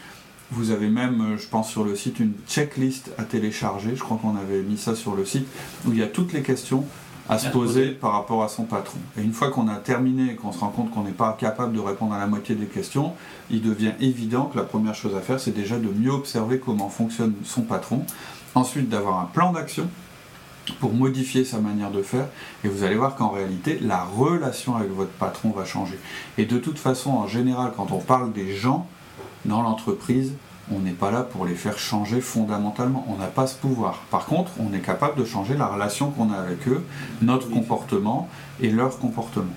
Vous 0.51 0.71
avez 0.71 0.89
même, 0.89 1.21
euh, 1.21 1.39
je 1.39 1.47
pense, 1.47 1.71
sur 1.71 1.85
le 1.85 1.95
site, 1.95 2.19
une 2.19 2.33
checklist 2.49 3.13
à 3.19 3.25
télécharger. 3.25 3.95
Je 3.95 4.01
crois 4.01 4.19
qu'on 4.21 4.37
avait 4.37 4.63
mis 4.63 4.79
ça 4.79 4.97
sur 4.97 5.15
le 5.15 5.25
site, 5.25 5.47
où 5.87 5.93
il 5.93 5.99
y 5.99 6.03
a 6.03 6.09
toutes 6.09 6.33
les 6.33 6.43
questions 6.43 6.85
à 7.31 7.39
se 7.39 7.49
poser. 7.49 7.91
par 7.91 8.13
rapport 8.13 8.43
à 8.43 8.49
son 8.49 8.65
patron. 8.65 8.99
Et 9.17 9.23
une 9.23 9.33
fois 9.33 9.51
qu'on 9.51 9.69
a 9.69 9.77
terminé 9.77 10.33
et 10.33 10.35
qu'on 10.35 10.51
se 10.51 10.59
rend 10.59 10.71
compte 10.71 10.91
qu'on 10.91 11.05
n'est 11.05 11.13
pas 11.13 11.37
capable 11.39 11.73
de 11.73 11.79
répondre 11.79 12.13
à 12.13 12.19
la 12.19 12.27
moitié 12.27 12.57
des 12.57 12.67
questions, 12.67 13.13
il 13.51 13.63
devient 13.63 13.93
évident 14.01 14.47
que 14.47 14.59
la 14.59 14.65
première 14.65 14.97
chose 14.97 15.15
à 15.15 15.21
faire, 15.21 15.39
c'est 15.39 15.55
déjà 15.55 15.79
de 15.79 15.89
mieux 15.89 16.11
observer 16.11 16.59
comment 16.59 16.89
fonctionne 16.89 17.35
son 17.45 17.63
patron, 17.63 18.05
ensuite 18.57 18.89
d'avoir 18.89 19.21
un 19.21 19.27
plan 19.27 19.53
d'action 19.53 19.89
pour 20.79 20.93
modifier 20.93 21.45
sa 21.45 21.59
manière 21.59 21.91
de 21.91 22.03
faire, 22.03 22.27
et 22.65 22.69
vous 22.69 22.85
allez 22.85 22.97
voir 22.97 23.17
qu'en 23.17 23.31
réalité, 23.31 23.79
la 23.81 24.05
relation 24.05 24.77
avec 24.77 24.91
votre 24.91 25.11
patron 25.11 25.51
va 25.51 25.65
changer. 25.65 25.99
Et 26.39 26.45
de 26.45 26.59
toute 26.59 26.79
façon, 26.79 27.11
en 27.11 27.27
général, 27.27 27.73
quand 27.77 27.91
on 27.93 27.99
parle 27.99 28.33
des 28.33 28.55
gens 28.57 28.87
dans 29.45 29.63
l'entreprise, 29.63 30.33
on 30.73 30.79
n'est 30.79 30.93
pas 30.93 31.11
là 31.11 31.23
pour 31.23 31.47
les 31.47 31.55
faire 31.57 31.79
changer 31.79 32.21
fondamentalement. 32.21 33.05
On 33.09 33.17
n'a 33.17 33.27
pas 33.27 33.47
ce 33.49 33.57
pouvoir. 33.57 34.03
Par 34.11 34.27
contre, 34.27 34.53
on 34.61 34.73
est 34.73 34.81
capable 34.81 35.19
de 35.19 35.25
changer 35.25 35.57
la 35.57 35.67
relation 35.67 36.11
qu'on 36.11 36.33
a 36.33 36.37
avec 36.37 36.69
eux, 36.69 36.85
notre 37.23 37.49
Oui. 37.49 37.55
comportement 37.55 38.29
et 38.61 38.71
leur 38.71 38.99
comportement. 38.99 39.53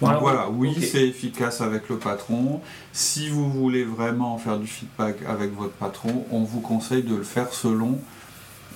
Bon, 0.00 0.08
Donc 0.10 0.20
voilà, 0.20 0.48
oui, 0.50 0.76
c'est 0.80 1.06
efficace 1.06 1.60
avec 1.60 1.88
le 1.88 1.98
patron. 1.98 2.60
Si 2.92 3.28
vous 3.28 3.50
voulez 3.50 3.84
vraiment 3.84 4.38
faire 4.38 4.58
du 4.58 4.66
feedback 4.66 5.16
avec 5.28 5.54
votre 5.56 5.72
patron, 5.72 6.24
on 6.30 6.40
vous 6.42 6.60
conseille 6.60 7.02
de 7.02 7.14
le 7.16 7.22
faire 7.22 7.52
selon 7.52 7.98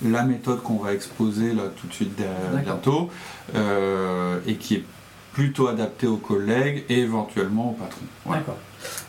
la 0.03 0.23
méthode 0.23 0.63
qu'on 0.63 0.77
va 0.79 0.93
exposer 0.93 1.53
là 1.53 1.65
tout 1.81 1.87
de 1.87 1.93
suite 1.93 2.15
derrière- 2.17 2.63
bientôt 2.63 3.11
euh, 3.55 4.39
et 4.47 4.57
qui 4.57 4.77
est 4.77 4.85
plutôt 5.33 5.69
adaptée 5.69 6.07
aux 6.07 6.17
collègues 6.17 6.85
et 6.89 7.01
éventuellement 7.01 7.71
au 7.71 7.73
patron. 7.73 8.03
D'accord. 8.31 8.57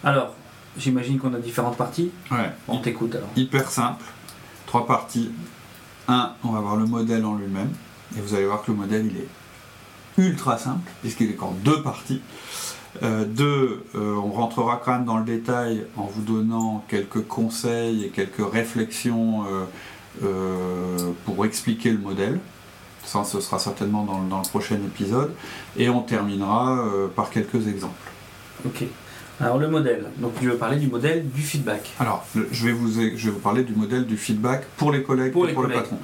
Alors, 0.04 0.34
j'imagine 0.78 1.18
qu'on 1.20 1.34
a 1.34 1.40
différentes 1.40 1.78
parties. 1.78 2.12
Ouais. 2.32 2.52
On 2.68 2.78
t'écoute 2.80 3.16
alors. 3.16 3.30
Hyper 3.36 3.70
simple, 3.70 4.04
trois 4.66 4.86
parties. 4.86 5.32
Un, 6.08 6.34
on 6.44 6.50
va 6.52 6.60
voir 6.60 6.76
le 6.76 6.86
modèle 6.86 7.26
en 7.26 7.36
lui-même 7.36 7.70
et 8.18 8.22
vous 8.22 8.34
allez 8.34 8.46
voir 8.46 8.64
que 8.64 8.72
le 8.72 8.78
modèle 8.78 9.06
il 9.08 9.18
est 9.18 10.24
ultra 10.26 10.58
simple 10.58 10.90
puisqu'il 11.02 11.30
est 11.30 11.36
qu'en 11.36 11.52
deux 11.64 11.82
parties. 11.84 12.22
Euh, 13.04 13.24
deux, 13.26 13.86
euh, 13.94 14.16
on 14.16 14.32
rentrera 14.32 14.82
quand 14.84 14.92
même 14.94 15.06
dans 15.06 15.18
le 15.20 15.24
détail 15.24 15.86
en 15.96 16.06
vous 16.06 16.22
donnant 16.24 16.84
quelques 16.90 17.26
conseils 17.28 18.06
et 18.06 18.10
quelques 18.10 18.42
réflexions 18.52 19.44
pour 21.26 21.46
expliquer 21.46 21.92
le 21.92 21.98
modèle. 22.00 22.40
Ça, 23.06 23.24
ce 23.24 23.40
sera 23.40 23.58
certainement 23.60 24.04
dans, 24.04 24.20
le- 24.20 24.30
dans 24.30 24.42
le 24.42 24.48
prochain 24.48 24.76
épisode. 24.76 25.32
Et 25.78 25.90
on 25.90 26.02
terminera 26.02 26.78
euh, 26.80 27.08
par 27.08 27.30
quelques 27.30 27.68
exemples. 27.68 28.10
Ok. 28.66 28.84
Alors 29.42 29.58
le 29.58 29.70
modèle. 29.70 30.06
Donc 30.18 30.34
tu 30.38 30.48
veux 30.50 30.58
parler 30.58 30.76
du 30.78 30.88
modèle 30.88 31.26
du 31.30 31.42
feedback. 31.42 31.94
Alors, 31.98 32.26
je 32.52 32.66
vais 32.66 32.74
vous, 32.74 32.92
je 32.92 33.00
vais 33.26 33.32
vous 33.32 33.40
parler 33.40 33.64
du 33.64 33.74
modèle 33.74 34.06
du 34.06 34.18
feedback 34.18 34.66
pour 34.76 34.92
les 34.92 35.02
collègues 35.02 35.32
Pour 35.32 35.46
et 35.46 35.48
les 35.50 35.54
pour 35.54 35.64
collègues. 35.64 35.78
le 35.78 35.84
patron. 35.84 35.98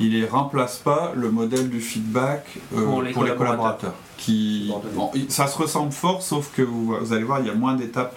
Il 0.00 0.20
ne 0.20 0.26
remplace 0.26 0.78
pas 0.78 1.12
le 1.14 1.30
modèle 1.30 1.70
du 1.70 1.80
feedback 1.80 2.44
euh, 2.76 2.84
Pour 2.84 3.02
les 3.02 3.12
collaborateurs. 3.12 3.94
Qui, 4.18 4.72
bon, 4.94 5.12
ça 5.28 5.46
se 5.46 5.56
ressemble 5.56 5.92
fort, 5.92 6.20
sauf 6.20 6.50
que 6.54 6.62
vous, 6.62 6.96
vous 7.00 7.12
allez 7.12 7.22
voir, 7.24 7.38
il 7.40 7.46
y 7.46 7.50
a 7.50 7.54
moins 7.54 7.74
d'étapes 7.74 8.14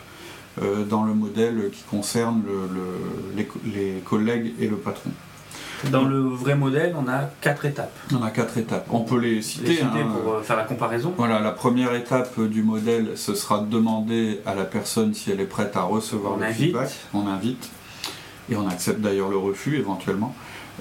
euh, 0.61 0.83
dans 0.83 1.03
le 1.05 1.13
modèle 1.13 1.69
qui 1.71 1.83
concerne 1.83 2.41
le- 2.45 2.67
le- 2.75 3.35
les, 3.37 3.45
co- 3.45 3.59
les 3.63 4.01
collègues 4.03 4.53
et 4.59 4.67
le 4.67 4.75
patron. 4.75 5.11
Dans 5.91 6.03
le 6.05 6.19
vrai 6.19 6.55
modèle, 6.55 6.95
on 6.97 7.09
a 7.09 7.29
quatre 7.41 7.65
étapes. 7.65 7.91
On 8.13 8.23
a 8.23 8.29
quatre 8.31 8.57
étapes. 8.57 8.87
On 8.89 9.01
peut 9.01 9.19
les 9.19 9.35
Les 9.35 9.41
citer. 9.41 9.75
citer 9.75 9.83
hein. 9.85 10.07
pour 10.23 10.33
euh, 10.33 10.41
faire 10.41 10.55
la 10.57 10.63
comparaison. 10.63 11.13
Voilà, 11.17 11.39
la 11.39 11.51
première 11.51 11.93
étape 11.93 12.39
du 12.39 12.63
modèle, 12.63 13.11
ce 13.15 13.35
sera 13.35 13.59
de 13.59 13.65
demander 13.65 14.41
à 14.45 14.55
la 14.55 14.63
personne 14.63 15.13
si 15.13 15.31
elle 15.31 15.41
est 15.41 15.45
prête 15.45 15.75
à 15.75 15.81
recevoir 15.83 16.33
On 16.33 16.37
le 16.37 16.45
invite. 16.45 16.57
feedback. 16.67 16.89
On 17.13 17.27
invite. 17.27 17.69
Et 18.49 18.55
on 18.55 18.67
accepte 18.67 18.99
d'ailleurs 19.01 19.29
le 19.29 19.37
refus 19.37 19.77
éventuellement. 19.77 20.33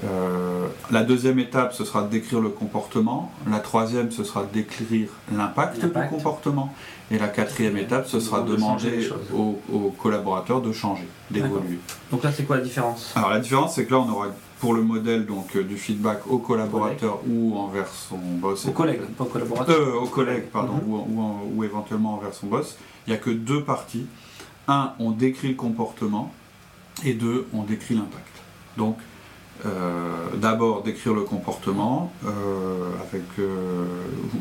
Euh, 0.04 0.66
la 0.90 1.02
deuxième 1.02 1.38
étape, 1.38 1.75
ce 1.75 1.85
sera 1.85 2.02
de 2.02 2.09
décrire 2.09 2.40
le 2.40 2.49
comportement. 2.49 3.30
La 3.50 3.59
troisième, 3.61 4.11
ce 4.11 4.25
sera 4.25 4.42
de 4.44 4.52
décrire 4.52 5.09
l'impact 5.37 5.85
du 5.85 5.90
comportement. 6.09 6.73
Et 7.11 7.18
la 7.18 7.28
quatrième 7.28 7.76
étape, 7.76 8.06
ce 8.06 8.18
sera 8.21 8.40
de 8.40 8.54
demander 8.54 9.11
aux, 9.35 9.61
aux 9.73 9.90
collaborateurs 9.90 10.62
de 10.62 10.73
changer, 10.73 11.06
d'évoluer. 11.30 11.78
Donc 12.11 12.25
là, 12.25 12.32
c'est 12.32 12.44
quoi 12.44 12.56
la 12.56 12.62
différence? 12.62 13.12
Alors 13.14 13.30
la 13.30 13.40
différence, 13.40 13.75
c'est 13.75 13.85
que 13.85 13.92
là, 13.92 14.00
on 14.00 14.11
aura 14.11 14.28
pour 14.62 14.75
le 14.75 14.83
modèle 14.83 15.26
donc, 15.26 15.57
euh, 15.57 15.64
du 15.64 15.76
feedback 15.76 16.21
au 16.31 16.38
collaborateur 16.38 17.19
ou 17.28 17.57
envers 17.59 17.88
son 17.88 18.16
boss. 18.16 18.64
Aux 18.64 18.71
collègues, 18.71 19.00
pas. 19.19 19.25
Euh, 19.37 20.40
pardon, 20.52 20.75
Mhm. 20.75 20.88
ou, 20.88 20.97
ou- 20.99 21.57
ou 21.57 21.64
éventuellement 21.64 22.14
envers 22.14 22.33
son 22.33 22.47
boss. 22.47 22.76
Il 23.04 23.11
n'y 23.11 23.16
a 23.16 23.19
que 23.19 23.31
deux 23.31 23.64
parties. 23.64 24.07
Un, 24.69 24.92
on 25.00 25.11
décrit 25.11 25.49
le 25.49 25.54
comportement, 25.57 26.33
et 27.04 27.12
deux, 27.14 27.49
on 27.52 27.64
décrit 27.64 27.97
l'impact. 27.97 28.37
Donc, 28.76 28.99
euh, 29.66 30.28
d'abord 30.37 30.85
décrire 30.85 31.14
le 31.14 31.23
comportement, 31.23 32.12
euh, 32.25 32.88
avec, 33.11 33.25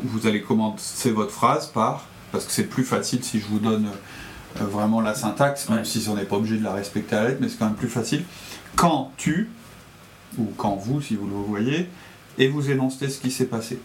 vous, 0.04 0.26
allez 0.28 0.42
commencer 0.42 1.10
votre 1.10 1.32
phrase 1.32 1.66
par, 1.66 2.04
parce 2.30 2.44
que 2.44 2.52
c'est 2.52 2.68
plus 2.68 2.84
facile 2.84 3.24
si 3.24 3.40
je 3.40 3.46
vous 3.48 3.58
donne 3.58 3.88
vraiment 4.54 5.00
la 5.00 5.14
syntaxe, 5.16 5.68
même 5.68 5.78
Ouais. 5.80 5.84
si 5.84 6.08
on 6.08 6.14
n'est 6.14 6.26
pas 6.26 6.36
obligé 6.36 6.58
de 6.58 6.62
la 6.62 6.74
respecter 6.74 7.16
à 7.16 7.22
la 7.24 7.28
lettre, 7.30 7.38
mais 7.40 7.48
c'est 7.48 7.58
quand 7.58 7.64
même 7.66 7.74
plus 7.74 7.88
facile. 7.88 8.22
Quand 8.76 9.10
tu, 9.16 9.50
ou 10.38 10.52
quand 10.56 10.76
vous, 10.76 11.00
si 11.00 11.16
vous 11.16 11.26
le 11.26 11.34
voyez, 11.34 11.86
et 12.38 12.48
vous 12.48 12.70
énoncez 12.70 13.08
ce 13.08 13.20
qui 13.20 13.30
s'est 13.30 13.46
passé. 13.46 13.78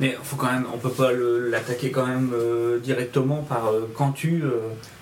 Mais 0.00 0.16
faut 0.22 0.36
quand 0.36 0.52
même, 0.52 0.66
on 0.72 0.78
peut 0.78 0.90
pas 0.90 1.10
l'attaquer 1.12 1.90
quand 1.90 2.06
même 2.06 2.30
euh, 2.32 2.78
directement 2.78 3.42
par 3.42 3.68
euh, 3.68 3.90
quand 3.96 4.12
tu 4.12 4.42
euh, 4.42 4.60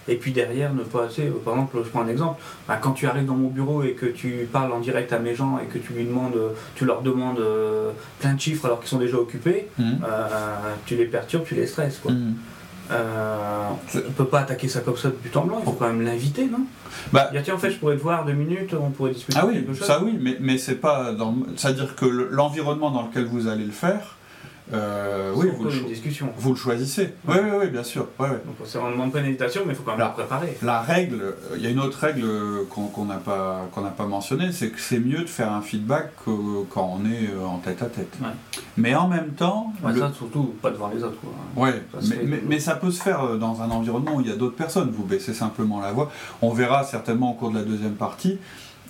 et 0.09 0.17
puis 0.17 0.33
derrière 0.33 0.73
ne 0.73 0.83
pas 0.83 1.05
assez. 1.05 1.25
par 1.45 1.55
exemple, 1.55 1.79
je 1.85 1.88
prends 1.91 2.03
un 2.03 2.09
exemple. 2.09 2.41
Bah, 2.67 2.79
quand 2.81 2.93
tu 2.93 3.07
arrives 3.07 3.26
dans 3.26 3.35
mon 3.35 3.49
bureau 3.49 3.83
et 3.83 3.93
que 3.93 4.07
tu 4.07 4.49
parles 4.50 4.73
en 4.73 4.81
direct 4.81 5.12
à 5.12 5.19
mes 5.19 5.35
gens 5.35 5.59
et 5.59 5.67
que 5.67 5.79
tu 5.79 5.93
lui 5.93 6.05
demandes, 6.05 6.38
tu 6.76 6.85
leur 6.85 7.03
demandes 7.03 7.43
plein 8.21 8.35
de 8.35 8.41
chiffres 8.41 8.67
alors 8.67 8.81
qu'ils 8.81 8.88
sont 8.88 8.99
déjà 8.99 9.19
occupés, 9.19 9.69
euh, 9.81 10.75
tu 10.87 10.97
les 10.97 11.07
perturbes, 11.07 11.45
tu 11.45 11.55
les 11.55 11.67
stresses 11.67 11.99
quoi. 11.99 12.12
Mhm. 12.12 12.35
Euh, 12.90 13.69
on 14.09 14.12
peut 14.12 14.25
pas 14.26 14.40
attaquer 14.40 14.69
ça 14.69 14.81
comme 14.81 14.97
ça 14.97 15.09
de 15.09 15.14
but 15.16 15.37
en 15.37 15.45
blanc. 15.45 15.59
Il 15.61 15.64
faut 15.64 15.73
quand 15.73 15.87
même 15.88 16.02
l'inviter, 16.02 16.47
non? 16.47 16.61
Bah, 17.12 17.28
Dire 17.33 17.43
tiens 17.45 17.55
en 17.55 17.59
fait 17.59 17.71
je 17.71 17.76
pourrais 17.78 17.97
te 17.97 18.02
voir 18.02 18.25
deux 18.25 18.33
minutes, 18.33 18.75
on 18.75 18.90
pourrait 18.90 19.12
discuter 19.12 19.38
ah 19.40 19.47
oui, 19.47 19.55
quelque 19.55 19.75
chose. 19.75 19.87
ça 19.87 20.02
oui, 20.02 20.16
mais, 20.21 20.37
mais 20.40 20.59
c'est 20.59 20.76
pas 20.76 21.12
C'est-à-dire 21.57 21.95
que 21.95 22.07
le- 22.07 22.28
l'environnement 22.31 22.90
dans 22.90 23.02
lequel 23.07 23.26
vous 23.26 23.47
allez 23.49 23.64
le 23.64 23.71
faire, 23.73 24.16
euh, 24.73 25.33
oui, 25.37 25.47
vous 25.57 25.65
le, 25.65 25.69
encore 25.71 25.73
une 25.75 25.83
cho- 25.83 25.89
discussion. 25.89 26.29
vous 26.37 26.51
le 26.51 26.57
choisissez. 26.57 27.15
Oui, 27.29 27.37
oui, 27.43 27.51
oui, 27.61 27.67
bien 27.69 27.83
sûr. 27.85 28.09
Ouais, 28.19 28.27
ouais. 28.29 28.43
Donc 28.45 28.57
c'est- 28.65 28.79
demande 28.79 29.13
pas 29.13 29.21
une 29.21 29.27
invitation, 29.27 29.63
mais 29.65 29.73
il 29.73 29.77
faut 29.77 29.83
quand 29.85 29.93
même 29.93 30.01
la 30.01 30.09
préparer. 30.09 30.57
La 30.63 30.81
règle, 30.81 31.21
euh, 31.23 31.33
il 31.57 31.63
y 31.63 31.67
a 31.67 31.71
une 31.71 31.79
autre 31.81 31.99
règle 31.99 32.23
euh, 32.25 32.65
qu'on 32.71 33.05
n'a 33.05 33.17
pas, 33.17 33.69
qu'on 33.73 33.83
n'a 33.83 33.91
pas 33.91 34.07
mentionnée, 34.07 34.51
c'est 34.53 34.71
que 34.71 34.81
c'est 34.81 34.99
mieux 34.99 35.21
de 35.21 35.29
faire 35.29 35.53
un 35.53 35.61
feedback 35.63 36.11
que- 36.25 36.65
quand 36.71 36.99
on 37.01 37.05
est 37.07 37.31
en 37.45 37.59
tête 37.59 37.83
à 37.83 37.87
tête. 37.87 38.13
Ouais. 38.21 38.29
Mais 38.77 38.95
en 38.95 39.09
même 39.09 39.31
temps, 39.31 39.73
le- 39.87 40.01
Ça 40.01 40.13
surtout 40.13 40.55
pas 40.61 40.71
devant 40.71 40.89
les 40.95 41.03
autres. 41.05 41.19
Quoi. 41.21 41.71
Ça 42.01 42.15
mais, 42.47 42.59
ça 42.61 42.75
peut 42.75 42.91
se 42.91 43.03
faire 43.03 43.37
dans 43.39 43.63
un 43.63 43.71
environnement 43.71 44.17
où 44.17 44.21
il 44.21 44.29
y 44.29 44.33
a 44.33 44.37
d'autres 44.37 44.57
personnes. 44.57 44.91
Vous 44.91 45.05
baissez 45.05 45.33
simplement 45.35 45.81
la 45.81 45.93
voix. 45.93 46.11
On 46.43 46.51
verra 46.53 46.83
certainement 46.85 47.31
au 47.31 47.35
cours 47.35 47.51
de 47.51 47.59
la 47.59 47.65
deuxième 47.65 47.95
partie 47.95 48.39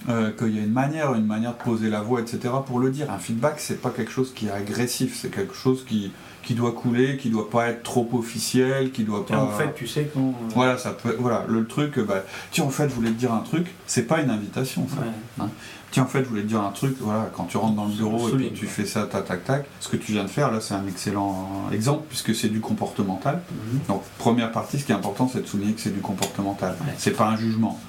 euh, 0.09 0.31
qu'il 0.33 0.55
y 0.55 0.59
a 0.59 0.63
une 0.63 0.73
manière, 0.73 1.15
une 1.15 1.27
manière 1.27 1.53
de 1.53 1.63
poser 1.63 1.91
la 1.91 2.01
voix, 2.01 2.21
etc. 2.21 2.39
pour 2.67 2.79
le 2.81 2.91
dire. 2.91 3.11
Un 3.11 3.19
feedback, 3.19 3.57
c'est 3.59 3.81
pas 3.81 3.91
quelque 3.91 4.11
chose 4.13 4.33
qui 4.35 4.47
est 4.47 4.51
agressif, 4.53 5.19
c'est 5.21 5.31
quelque 5.31 5.55
chose 5.55 5.85
qui, 5.87 6.13
qui 6.43 6.55
doit 6.55 6.73
couler, 6.73 7.17
qui 7.17 7.29
doit 7.31 7.51
pas 7.51 7.69
être 7.69 7.83
trop 7.83 8.09
officiel, 8.13 8.93
qui 8.93 9.03
doit 9.05 9.25
Tiens, 9.27 9.37
pas. 9.39 9.43
en 9.45 9.51
fait, 9.51 9.75
tu 9.75 9.87
sais 9.87 10.11
quand. 10.15 10.21
euh, 10.21 10.33
Voilà, 10.55 10.79
ça 10.79 10.91
peut. 10.91 11.17
Voilà, 11.19 11.45
le 11.49 11.67
truc. 11.67 11.99
Bah, 11.99 12.23
tiens, 12.53 12.65
en 12.65 12.71
fait, 12.71 12.89
je 12.89 12.95
voulais 12.95 13.11
te 13.11 13.19
dire 13.19 13.33
un 13.33 13.41
truc. 13.41 13.67
C'est 13.87 14.07
pas 14.07 14.21
une 14.21 14.31
invitation. 14.31 14.87
Ça. 14.89 15.43
ouais. 15.43 15.49
Tiens, 15.93 16.03
en 16.03 16.07
fait, 16.07 16.25
je 16.25 16.29
voulais 16.29 16.43
te 16.43 16.49
dire 16.49 16.61
un 16.63 16.71
truc. 16.73 16.97
Voilà, 17.01 17.31
quand 17.35 17.45
tu 17.45 17.57
rentres 17.57 17.75
dans 17.77 17.87
le 17.87 17.93
bureau 17.95 18.29
et 18.29 18.33
puis 18.33 18.51
tu 18.53 18.67
fais 18.67 18.85
ça, 18.85 19.05
tac, 19.07 19.25
tac, 19.25 19.45
tac. 19.45 19.67
Ce 19.81 19.89
que 19.89 19.97
tu 19.97 20.13
viens 20.13 20.25
de 20.25 20.29
faire 20.29 20.51
là, 20.53 20.61
c'est 20.61 20.75
un 20.75 20.87
excellent 20.87 21.49
exemple 21.73 22.05
puisque 22.09 22.35
c'est 22.35 22.49
du 22.49 22.61
comportemental. 22.61 23.41
Mhm. 23.51 23.81
Donc, 23.89 24.03
première 24.19 24.53
partie, 24.53 24.79
ce 24.79 24.85
qui 24.85 24.93
est 24.93 24.97
important, 24.97 25.29
c'est 25.33 25.43
de 25.43 25.47
souligner 25.47 25.73
que 25.73 25.81
c'est 25.81 25.95
du 25.95 26.01
comportemental. 26.01 26.77
Ouais. 26.81 26.93
C'est 26.99 27.13
pas 27.17 27.29
un 27.29 27.37
jugement. 27.37 27.81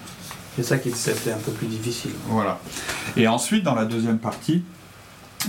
C'est 0.58 0.64
ça 0.64 0.80
qui 0.80 0.90
peut-être 0.90 1.28
un 1.28 1.40
peu 1.40 1.52
plus 1.52 1.68
difficile. 1.68 2.10
Voilà. 2.30 2.60
Et 3.16 3.28
ensuite, 3.28 3.64
dans 3.64 3.76
la 3.76 3.86
deuxième 3.86 4.18
partie, 4.18 4.64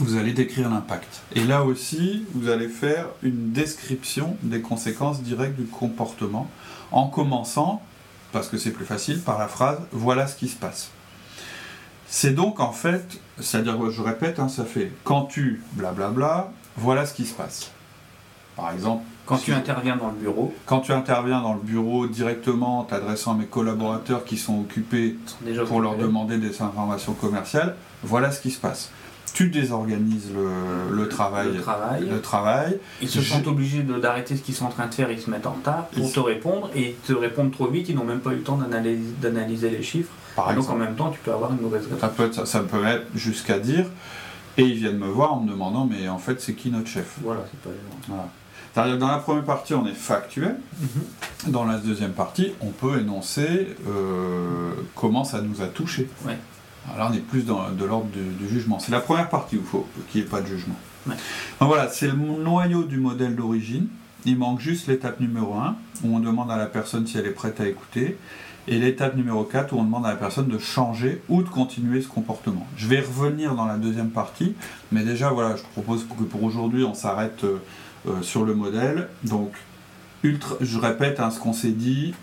vous 0.01 0.19
allez 0.19 0.35
décrire 0.35 0.69
l'impact. 0.69 1.23
Et 1.35 1.45
là 1.45 1.65
aussi, 1.65 2.27
vous 2.35 2.51
allez 2.51 2.69
faire 2.69 3.07
une 3.23 3.53
description 3.53 4.37
des 4.43 4.61
conséquences 4.61 5.23
directes 5.23 5.59
du 5.59 5.65
comportement, 5.65 6.51
en 6.93 7.07
commençant, 7.07 7.81
parce 8.33 8.49
que 8.49 8.59
c'est 8.59 8.71
plus 8.71 8.85
facile, 8.85 9.23
par 9.23 9.39
la 9.39 9.49
phrase 9.49 9.79
Voilà 9.93 10.27
ce 10.27 10.37
qui 10.37 10.47
se 10.47 10.57
passe. 10.57 10.91
C'est 12.07 12.35
donc 12.35 12.61
en 12.61 12.73
fait, 12.73 13.19
c'est-à-dire, 13.41 13.91
je 13.91 14.03
répète, 14.03 14.39
hein, 14.39 14.51
ça 14.51 14.67
fait 14.67 14.93
quand 15.05 15.25
tu 15.25 15.63
blablabla, 15.73 16.53
voilà 16.77 17.07
ce 17.07 17.15
qui 17.15 17.25
se 17.25 17.33
passe. 17.33 17.71
Par 18.57 18.73
exemple, 18.73 19.05
Quand 19.29 19.37
tu 19.37 19.53
interviens 19.53 19.97
dans 19.97 20.09
le 20.09 20.15
bureau, 20.17 20.55
quand 20.67 20.81
tu 20.81 20.93
interviens 20.93 21.43
dans 21.43 21.53
le 21.55 21.61
bureau 21.61 22.07
directement, 22.07 22.85
t'adressant 22.85 23.33
à 23.33 23.35
mes 23.37 23.45
collaborateurs 23.47 24.25
qui 24.25 24.37
sont 24.39 24.61
occupés 24.61 25.17
déjà 25.43 25.65
pour 25.65 25.81
leur 25.81 25.97
demander 25.97 26.39
des 26.39 26.63
informations 26.63 27.13
commerciales, 27.13 27.77
voilà 28.03 28.33
ce 28.33 28.41
qui 28.41 28.51
se 28.51 28.59
passe. 28.59 28.91
Tu 29.35 29.51
désorganises 29.51 30.31
le, 30.35 30.97
le 30.97 31.09
travail. 31.09 31.53
le 31.53 31.61
travail. 31.61 32.09
le 32.11 32.21
travail. 32.23 32.79
Ils 33.03 33.09
se 33.09 33.21
sentent 33.21 33.47
obligés 33.47 33.83
d'arrêter 33.83 34.35
ce 34.37 34.43
qu'ils 34.43 34.55
sont 34.55 34.65
en 34.65 34.71
train 34.71 34.87
de 34.87 34.95
faire, 34.95 35.11
ils 35.13 35.21
se 35.21 35.29
mettent 35.31 35.47
en 35.47 35.53
retard 35.53 35.87
pour 35.89 36.07
Ils- 36.07 36.13
te 36.13 36.19
répondre 36.21 36.71
et 36.75 36.91
ils 36.91 36.95
te 37.07 37.13
répondent 37.13 37.53
trop 37.53 37.67
vite, 37.69 37.89
ils 37.91 37.95
n'ont 37.95 38.05
même 38.05 38.21
pas 38.21 38.31
eu 38.33 38.37
le 38.37 38.43
temps 38.43 38.59
d'analyser 39.21 39.69
les 39.71 39.83
chiffres. 39.83 40.11
Par 40.35 40.55
donc 40.55 40.69
en 40.71 40.77
même 40.77 40.95
temps, 40.97 41.11
tu 41.11 41.19
peux 41.21 41.33
avoir 41.33 41.53
une 41.53 41.61
mauvaise 41.61 41.83
réponse. 41.85 42.01
Ça 42.01 42.09
peut, 42.09 42.25
être- 42.25 42.35
ça, 42.35 42.47
ça 42.47 42.61
peut 42.61 42.85
être 42.87 43.07
jusqu'à 43.15 43.59
dire 43.59 43.87
Et 44.57 44.63
ils 44.63 44.75
viennent 44.75 44.99
me 44.99 45.07
voir 45.07 45.35
en 45.35 45.41
me 45.41 45.51
demandant, 45.51 45.85
mais 45.89 46.09
en 46.09 46.19
fait, 46.19 46.41
c'est 46.41 46.55
qui 46.55 46.71
notre 46.71 46.89
chef? 46.89 47.17
Voilà, 47.23 47.43
c'est 47.49 47.61
pas 47.61 47.71
Voilà. 48.09 48.29
C'est-à-dire, 48.75 48.99
Dans 48.99 49.09
la 49.09 49.19
première 49.19 49.45
partie, 49.45 49.75
on 49.75 49.87
est 49.87 49.95
factuel. 49.95 50.57
Mhm. 50.81 51.53
Dans 51.53 51.65
la 51.65 51.79
deuxième 51.79 52.13
partie, 52.13 52.53
on 52.61 52.71
peut 52.71 53.01
énoncer 53.01 53.77
euh, 53.89 54.73
comment 54.95 55.25
ça 55.25 55.41
nous 55.41 55.63
a 55.63 55.67
touché. 55.67 56.09
Ouais. 56.27 56.37
Alors 56.87 56.99
là, 56.99 57.11
on 57.13 57.17
est 57.17 57.21
plus 57.21 57.45
dans, 57.45 57.71
de 57.71 57.85
l'ordre 57.85 58.09
du, 58.09 58.23
du 58.23 58.49
jugement. 58.49 58.79
C'est 58.79 58.93
la 58.93 59.01
première 59.01 59.29
partie 59.29 59.57
où 59.57 59.61
il 59.61 59.67
faut 59.67 59.87
qu'il 60.11 60.21
n'y 60.21 60.27
ait 60.27 60.31
pas 60.31 60.41
de 60.41 60.47
jugement. 60.47 60.77
Ouais. 61.07 61.15
Donc 61.61 61.69
voilà, 61.69 61.89
c'est 61.89 62.07
le 62.07 62.15
noyau 62.15 62.85
du 62.85 62.99
modèle 62.99 63.37
d'origine. 63.37 63.89
Il 64.25 64.37
manque 64.37 64.61
juste 64.61 64.89
l'étape 64.89 65.21
numéro 65.21 65.55
1, 65.55 65.77
où 66.05 66.17
on 66.17 66.21
demande 66.21 66.51
à 66.51 66.57
la 66.57 66.67
personne 66.67 67.07
si 67.07 67.19
elle 67.19 67.27
est 67.27 67.31
prête 67.31 67.61
à 67.61 67.69
écouter, 67.69 68.19
et 68.67 68.79
l'étape 68.79 69.17
numéro 69.17 69.45
4, 69.45 69.73
où 69.73 69.79
on 69.79 69.85
demande 69.85 70.05
à 70.07 70.11
la 70.11 70.17
personne 70.17 70.49
de 70.49 70.59
changer 70.59 71.23
ou 71.29 71.43
de 71.43 71.49
continuer 71.49 72.03
ce 72.03 72.09
comportement. 72.09 72.67
Je 72.77 72.89
vais 72.89 73.01
revenir 73.01 73.55
dans 73.55 73.65
la 73.65 73.77
deuxième 73.77 74.11
partie, 74.11 74.55
mais 74.93 75.05
déjà, 75.05 75.31
voilà, 75.31 75.57
je 75.57 75.63
propose 75.63 76.05
que 76.05 76.25
pour 76.25 76.43
aujourd'hui, 76.43 76.85
on 76.85 76.95
s'arrête 76.95 77.45
euh, 77.45 77.59
euh, 78.07 78.23
sur 78.23 78.45
le 78.45 78.55
modèle. 78.55 79.09
Donc, 79.25 79.53
ultra, 80.23 80.57
je 80.61 80.79
répète 80.79 81.21
hein, 81.21 81.31
ce 81.31 81.41
qu'on 81.41 81.53
s'est 81.53 81.71
dit, 81.73 82.15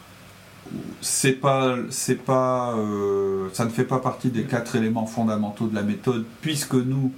c'est 1.01 1.34
pas, 1.34 1.75
c'est 1.89 2.15
pas, 2.24 2.74
euh, 2.77 3.48
ça 3.53 3.65
ne 3.65 3.70
fait 3.70 3.84
pas 3.84 4.00
partie 4.00 4.29
des 4.29 4.44
quatre 4.44 4.75
éléments 4.75 5.05
fondamentaux 5.05 5.67
de 5.67 5.75
la 5.75 5.84
méthode, 5.84 6.25
puisque 6.41 6.74
nous, 6.75 7.12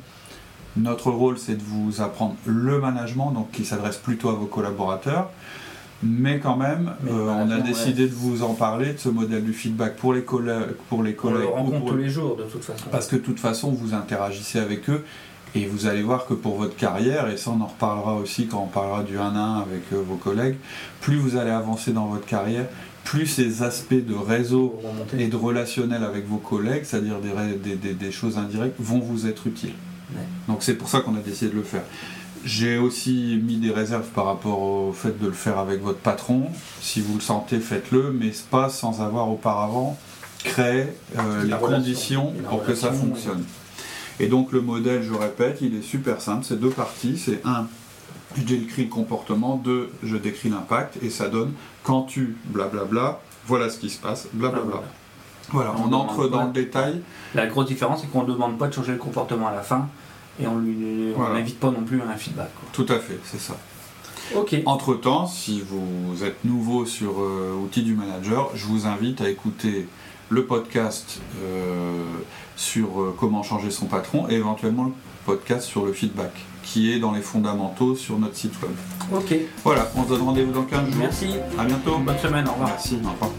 notre 0.75 1.09
rôle, 1.11 1.37
c'est 1.37 1.55
de 1.55 1.63
vous 1.63 2.01
apprendre 2.01 2.35
le 2.45 2.79
management, 2.79 3.31
donc 3.31 3.51
qui 3.51 3.65
s'adresse 3.65 3.97
plutôt 3.97 4.29
à 4.29 4.33
vos 4.33 4.45
collaborateurs. 4.47 5.29
Mais 6.03 6.39
quand 6.39 6.55
même, 6.57 6.93
Mais 7.01 7.09
euh, 7.11 7.25
on 7.29 7.49
a 7.49 7.59
décidé 7.59 8.07
de 8.07 8.13
vous 8.13 8.43
en 8.43 8.53
parler, 8.53 8.93
de 8.93 8.99
ce 8.99 9.09
modèle 9.09 9.43
du 9.43 9.53
feedback 9.53 9.95
pour 9.95 10.13
les, 10.13 10.21
colla- 10.21 10.67
pour 10.89 11.01
les 11.01 11.17
On 11.23 11.29
le 11.29 11.33
collègues. 11.33 11.49
rencontre 11.49 11.79
pour- 11.79 11.89
tous 11.89 11.97
les 11.97 12.09
jours, 12.09 12.35
de 12.35 12.43
toute 12.43 12.63
façon. 12.63 12.85
parce 12.91 13.07
que 13.07 13.15
de 13.15 13.21
toute 13.21 13.39
façon, 13.39 13.71
vous 13.71 13.95
interagissez 13.95 14.59
avec 14.59 14.87
eux 14.91 15.03
et 15.57 15.65
vous 15.65 15.85
allez 15.87 16.03
voir 16.03 16.25
que 16.25 16.33
pour 16.33 16.57
votre 16.57 16.75
carrière, 16.75 17.29
et 17.29 17.37
ça 17.37 17.51
on 17.51 17.61
en 17.61 17.67
reparlera 17.67 18.15
aussi 18.15 18.47
quand 18.47 18.61
on 18.63 18.67
parlera 18.67 19.03
du 19.03 19.17
1 19.17 19.21
à 19.35 19.39
1 19.39 19.59
avec 19.61 19.81
euh, 19.93 20.01
vos 20.07 20.15
collègues, 20.15 20.55
plus 21.01 21.17
vous 21.17 21.35
allez 21.37 21.51
avancer 21.51 21.91
dans 21.91 22.07
votre 22.07 22.25
carrière, 22.25 22.65
plus 23.03 23.25
ces 23.25 23.63
aspects 23.63 23.93
de 23.93 24.13
réseau 24.13 24.79
et 25.17 25.27
de 25.27 25.35
relationnel 25.35 26.03
avec 26.03 26.27
vos 26.27 26.37
collègues, 26.37 26.83
c'est-à-dire 26.83 27.19
des, 27.19 27.31
ré- 27.31 27.55
des- 27.63 27.75
des- 27.75 27.93
des 27.93 28.11
choses 28.11 28.37
indirectes, 28.37 28.75
vont 28.79 28.99
vous 28.99 29.27
être 29.27 29.47
utiles. 29.47 29.73
Ouais. 30.13 30.21
Donc 30.47 30.59
c'est 30.63 30.75
pour 30.75 30.89
ça 30.89 30.99
qu'on 31.01 31.15
a 31.15 31.19
décidé 31.19 31.51
de 31.51 31.55
le 31.55 31.63
faire. 31.63 31.83
J'ai 32.45 32.77
aussi 32.77 33.41
mis 33.43 33.57
des 33.57 33.71
réserves 33.71 34.07
par 34.13 34.25
rapport 34.25 34.61
au 34.61 34.93
fait 34.93 35.17
de 35.19 35.25
le 35.27 35.33
faire 35.33 35.57
avec 35.57 35.81
votre 35.81 35.99
patron. 35.99 36.47
Si 36.81 37.01
vous 37.01 37.15
le 37.15 37.21
sentez, 37.21 37.59
faites-le, 37.59 38.13
mais 38.13 38.31
pas 38.51 38.69
sans 38.69 39.01
avoir 39.01 39.29
auparavant 39.29 39.97
créé 40.43 40.85
euh, 41.17 41.43
les 41.43 41.53
relation. 41.53 41.59
conditions 41.77 42.33
pour 42.49 42.63
que 42.63 42.75
ça 42.75 42.91
fonctionne. 42.91 43.43
Et 44.19 44.27
donc 44.27 44.51
le 44.51 44.61
modèle, 44.61 45.03
je 45.03 45.13
répète, 45.13 45.59
il 45.61 45.75
est 45.75 45.81
super 45.81 46.21
simple. 46.21 46.43
C'est 46.43 46.59
deux 46.59 46.69
parties. 46.71 47.17
C'est 47.17 47.41
un, 47.45 47.67
je 48.35 48.43
décris 48.43 48.83
le 48.85 48.89
comportement. 48.89 49.55
Deux, 49.57 49.89
je 50.03 50.17
décris 50.17 50.49
l'impact. 50.49 50.97
Et 51.03 51.09
ça 51.09 51.29
donne 51.29 51.53
quand 51.83 52.03
tu 52.03 52.35
blablabla, 52.45 53.19
voilà 53.45 53.69
ce 53.69 53.77
qui 53.77 53.89
se 53.89 53.99
passe, 53.99 54.27
blablabla. 54.33 54.81
Voilà, 55.51 55.73
On 55.77 55.89
on 55.89 55.93
entre 55.93 56.27
dans 56.27 56.39
pas. 56.39 56.45
le 56.45 56.51
détail. 56.51 57.01
La 57.33 57.47
grosse 57.47 57.67
différence, 57.67 58.01
c'est 58.01 58.07
qu'on 58.11 58.23
ne 58.23 58.33
demande 58.33 58.57
pas 58.57 58.67
de 58.67 58.73
changer 58.73 58.91
le 58.91 58.97
comportement 58.97 59.47
à 59.47 59.53
la 59.53 59.61
fin 59.61 59.87
et 60.41 60.45
on 60.47 60.61
Voilà. 61.15 61.35
n'invite 61.35 61.59
pas 61.59 61.71
non 61.71 61.83
plus 61.83 62.01
à 62.01 62.09
un 62.09 62.15
feedback. 62.17 62.49
quoi. 62.59 62.67
Tout 62.73 62.91
à 62.91 62.99
fait, 62.99 63.17
c'est 63.23 63.39
ça. 63.39 63.55
Ok. 64.35 64.57
Entre-temps, 64.65 65.25
si 65.25 65.61
vous 65.61 66.21
êtes 66.25 66.43
nouveau 66.43 66.85
sur 66.85 67.21
euh, 67.21 67.53
Outils 67.63 67.83
du 67.83 67.93
Manager, 67.95 68.49
je 68.55 68.65
vous 68.65 68.85
invite 68.87 69.21
à 69.21 69.29
écouter 69.29 69.87
le 70.29 70.45
podcast 70.45 71.19
euh, 71.41 72.03
sur 72.55 73.01
euh, 73.01 73.15
comment 73.17 73.43
changer 73.43 73.71
son 73.71 73.85
patron 73.85 74.27
et 74.29 74.35
éventuellement 74.35 74.85
le 74.85 74.91
podcast 75.25 75.65
sur 75.67 75.85
le 75.85 75.93
feedback 75.93 76.31
qui 76.63 76.91
est 76.91 76.99
dans 76.99 77.13
les 77.13 77.21
fondamentaux 77.21 77.95
sur 77.95 78.19
notre 78.19 78.35
site 78.35 78.53
web. 78.61 78.71
Ok. 79.13 79.33
Voilà, 79.63 79.89
on 79.95 80.03
se 80.03 80.09
donne 80.09 80.23
rendez-vous 80.23 80.51
dans 80.51 80.63
15 80.63 80.89
jours. 80.89 80.95
Merci. 80.99 81.27
À 81.57 81.63
bientôt. 81.63 81.97
Bonne 81.99 82.19
semaine. 82.19 82.45
Au 82.47 82.51
revoir. 82.51 82.69
Merci, 82.69 82.99
au 83.03 83.09
revoir. 83.09 83.31